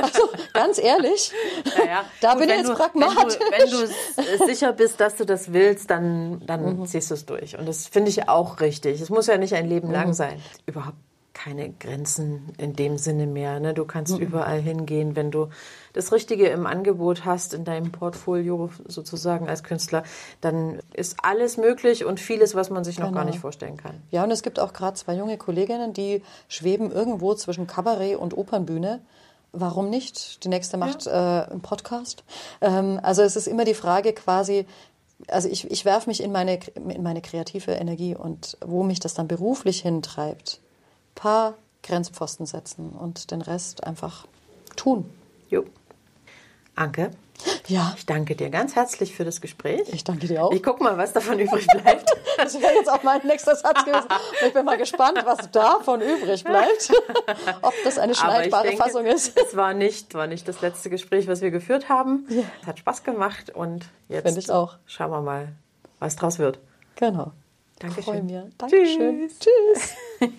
Also 0.00 0.28
ganz 0.52 0.78
ehrlich, 0.78 1.32
Naja, 1.76 2.04
Da 2.20 2.32
gut, 2.32 2.40
bin 2.40 2.50
ich 2.50 2.56
jetzt 2.58 2.68
du, 2.68 2.74
pragmatisch. 2.74 3.38
Wenn 3.50 3.70
du, 3.70 3.88
wenn 4.16 4.38
du 4.38 4.46
sicher 4.46 4.72
bist, 4.72 5.00
dass 5.00 5.16
du 5.16 5.24
das 5.24 5.52
willst, 5.52 5.90
dann, 5.90 6.40
dann 6.46 6.86
ziehst 6.86 7.10
du 7.10 7.14
es 7.14 7.26
durch. 7.26 7.58
Und 7.58 7.66
das 7.66 7.88
finde 7.88 8.10
ich 8.10 8.28
auch 8.28 8.60
richtig. 8.60 9.00
Es 9.00 9.10
muss 9.10 9.26
ja 9.26 9.38
nicht 9.38 9.54
ein 9.54 9.66
Leben 9.68 9.90
lang 9.90 10.12
sein. 10.12 10.40
Überhaupt 10.66 10.98
keine 11.38 11.70
Grenzen 11.70 12.52
in 12.58 12.74
dem 12.74 12.98
Sinne 12.98 13.26
mehr. 13.28 13.60
Ne? 13.60 13.72
Du 13.72 13.84
kannst 13.84 14.18
überall 14.18 14.60
hingehen, 14.60 15.14
wenn 15.14 15.30
du 15.30 15.48
das 15.92 16.10
Richtige 16.12 16.48
im 16.48 16.66
Angebot 16.66 17.24
hast, 17.24 17.54
in 17.54 17.64
deinem 17.64 17.92
Portfolio 17.92 18.70
sozusagen 18.86 19.48
als 19.48 19.62
Künstler, 19.62 20.02
dann 20.40 20.80
ist 20.92 21.16
alles 21.22 21.56
möglich 21.56 22.04
und 22.04 22.18
vieles, 22.18 22.56
was 22.56 22.70
man 22.70 22.82
sich 22.82 22.98
noch 22.98 23.12
gar 23.12 23.22
Genau. 23.22 23.30
nicht 23.30 23.38
vorstellen 23.40 23.76
kann. 23.76 24.02
Ja, 24.10 24.24
und 24.24 24.32
es 24.32 24.42
gibt 24.42 24.58
auch 24.58 24.72
gerade 24.72 24.96
zwei 24.96 25.14
junge 25.14 25.38
Kolleginnen, 25.38 25.92
die 25.92 26.22
schweben 26.48 26.90
irgendwo 26.90 27.34
zwischen 27.34 27.68
Kabarett 27.68 28.16
und 28.16 28.36
Opernbühne. 28.36 29.00
Warum 29.52 29.90
nicht? 29.90 30.42
Die 30.44 30.48
nächste 30.48 30.76
macht 30.76 31.06
äh, 31.06 31.10
einen 31.10 31.60
Podcast. 31.62 32.24
Ähm, 32.60 32.98
also 33.02 33.22
es 33.22 33.36
ist 33.36 33.46
immer 33.46 33.64
die 33.64 33.74
Frage 33.74 34.12
quasi, 34.12 34.66
also 35.28 35.48
ich, 35.48 35.70
ich 35.70 35.84
werfe 35.84 36.10
mich 36.10 36.20
in 36.20 36.32
meine, 36.32 36.58
in 36.74 37.02
meine 37.04 37.22
kreative 37.22 37.72
Energie 37.72 38.16
und 38.16 38.56
wo 38.64 38.82
mich 38.82 38.98
das 38.98 39.14
dann 39.14 39.28
beruflich 39.28 39.82
hintreibt, 39.82 40.60
paar 41.18 41.54
Grenzpfosten 41.82 42.46
setzen 42.46 42.90
und 42.90 43.30
den 43.30 43.42
Rest 43.42 43.84
einfach 43.84 44.26
tun. 44.76 45.10
Jo. 45.50 45.64
Anke, 46.76 47.10
Ja, 47.66 47.92
ich 47.96 48.06
danke 48.06 48.36
dir 48.36 48.50
ganz 48.50 48.76
herzlich 48.76 49.14
für 49.16 49.24
das 49.24 49.40
Gespräch. 49.40 49.88
ich 49.92 50.04
danke 50.04 50.28
dir 50.28 50.44
auch. 50.44 50.52
Ich 50.52 50.62
guck 50.62 50.80
mal, 50.80 50.96
was 50.96 51.12
davon 51.12 51.38
übrig 51.44 51.66
bleibt. 51.66 52.08
Das 52.36 52.54
wäre 52.60 52.72
jetzt 52.74 52.88
auch 52.88 53.02
mein 53.02 53.26
nächster 53.26 53.56
Satz 53.56 53.84
gewesen. 53.84 54.06
Ich 54.46 54.52
bin 54.54 54.64
mal 54.64 54.78
gespannt, 54.78 55.20
was 55.24 55.50
davon 55.50 56.00
übrig 56.00 56.44
bleibt. 56.44 56.88
Ob 57.62 57.74
das 57.82 57.98
eine 57.98 58.14
schneidbare 58.14 58.68
denke, 58.68 58.80
Fassung 58.80 59.06
ist. 59.06 59.36
Es 59.36 59.56
war 59.56 59.74
nicht, 59.74 60.14
war 60.14 60.28
nicht 60.28 60.46
das 60.46 60.60
letzte 60.60 60.88
Gespräch, 60.88 61.26
was 61.26 61.40
wir 61.40 61.50
geführt 61.50 61.88
haben. 61.88 62.28
Es 62.62 62.66
hat 62.68 62.78
Spaß 62.78 63.02
gemacht 63.02 63.50
und 63.50 63.86
jetzt 64.08 64.22
Finde 64.24 64.38
ich 64.38 64.52
auch. 64.52 64.76
schauen 64.86 65.10
wir 65.10 65.20
mal, 65.20 65.48
was 65.98 66.14
draus 66.14 66.38
wird. 66.38 66.60
Genau. 66.94 67.32
Dankeschön. 67.80 68.04
Freue 68.04 68.22
mich. 68.22 68.56
Dankeschön. 68.56 69.28
Tschüss. 69.28 69.38
Tschüss. 70.20 70.30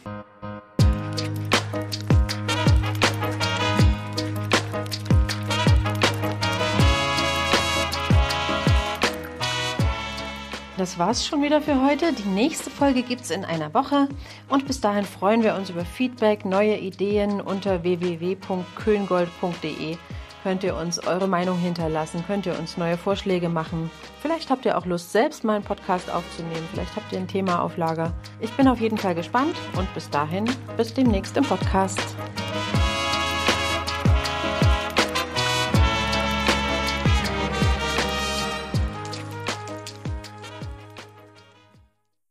Das 10.79 10.97
war's 10.97 11.27
schon 11.27 11.43
wieder 11.43 11.61
für 11.61 11.85
heute. 11.85 12.13
Die 12.13 12.29
nächste 12.29 12.69
Folge 12.69 13.03
gibt's 13.03 13.31
in 13.31 13.43
einer 13.43 13.73
Woche. 13.73 14.07
Und 14.47 14.65
bis 14.65 14.79
dahin 14.79 15.03
freuen 15.03 15.43
wir 15.43 15.55
uns 15.55 15.69
über 15.69 15.83
Feedback, 15.83 16.45
neue 16.45 16.77
Ideen 16.77 17.41
unter 17.41 17.83
www.köngold.de. 17.83 19.97
Könnt 20.41 20.63
ihr 20.63 20.77
uns 20.77 21.05
eure 21.05 21.27
Meinung 21.27 21.57
hinterlassen, 21.57 22.23
könnt 22.25 22.45
ihr 22.45 22.57
uns 22.57 22.77
neue 22.77 22.95
Vorschläge 22.95 23.49
machen. 23.49 23.91
Vielleicht 24.21 24.49
habt 24.49 24.65
ihr 24.65 24.77
auch 24.77 24.85
Lust, 24.85 25.11
selbst 25.11 25.43
mal 25.43 25.55
einen 25.55 25.65
Podcast 25.65 26.09
aufzunehmen. 26.09 26.65
Vielleicht 26.71 26.95
habt 26.95 27.11
ihr 27.11 27.19
ein 27.19 27.27
Thema 27.27 27.61
auf 27.61 27.75
Lager. 27.75 28.13
Ich 28.39 28.53
bin 28.53 28.69
auf 28.69 28.79
jeden 28.79 28.97
Fall 28.97 29.15
gespannt 29.15 29.57
und 29.75 29.93
bis 29.93 30.09
dahin, 30.09 30.45
bis 30.77 30.93
demnächst 30.93 31.35
im 31.35 31.43
Podcast. 31.43 32.15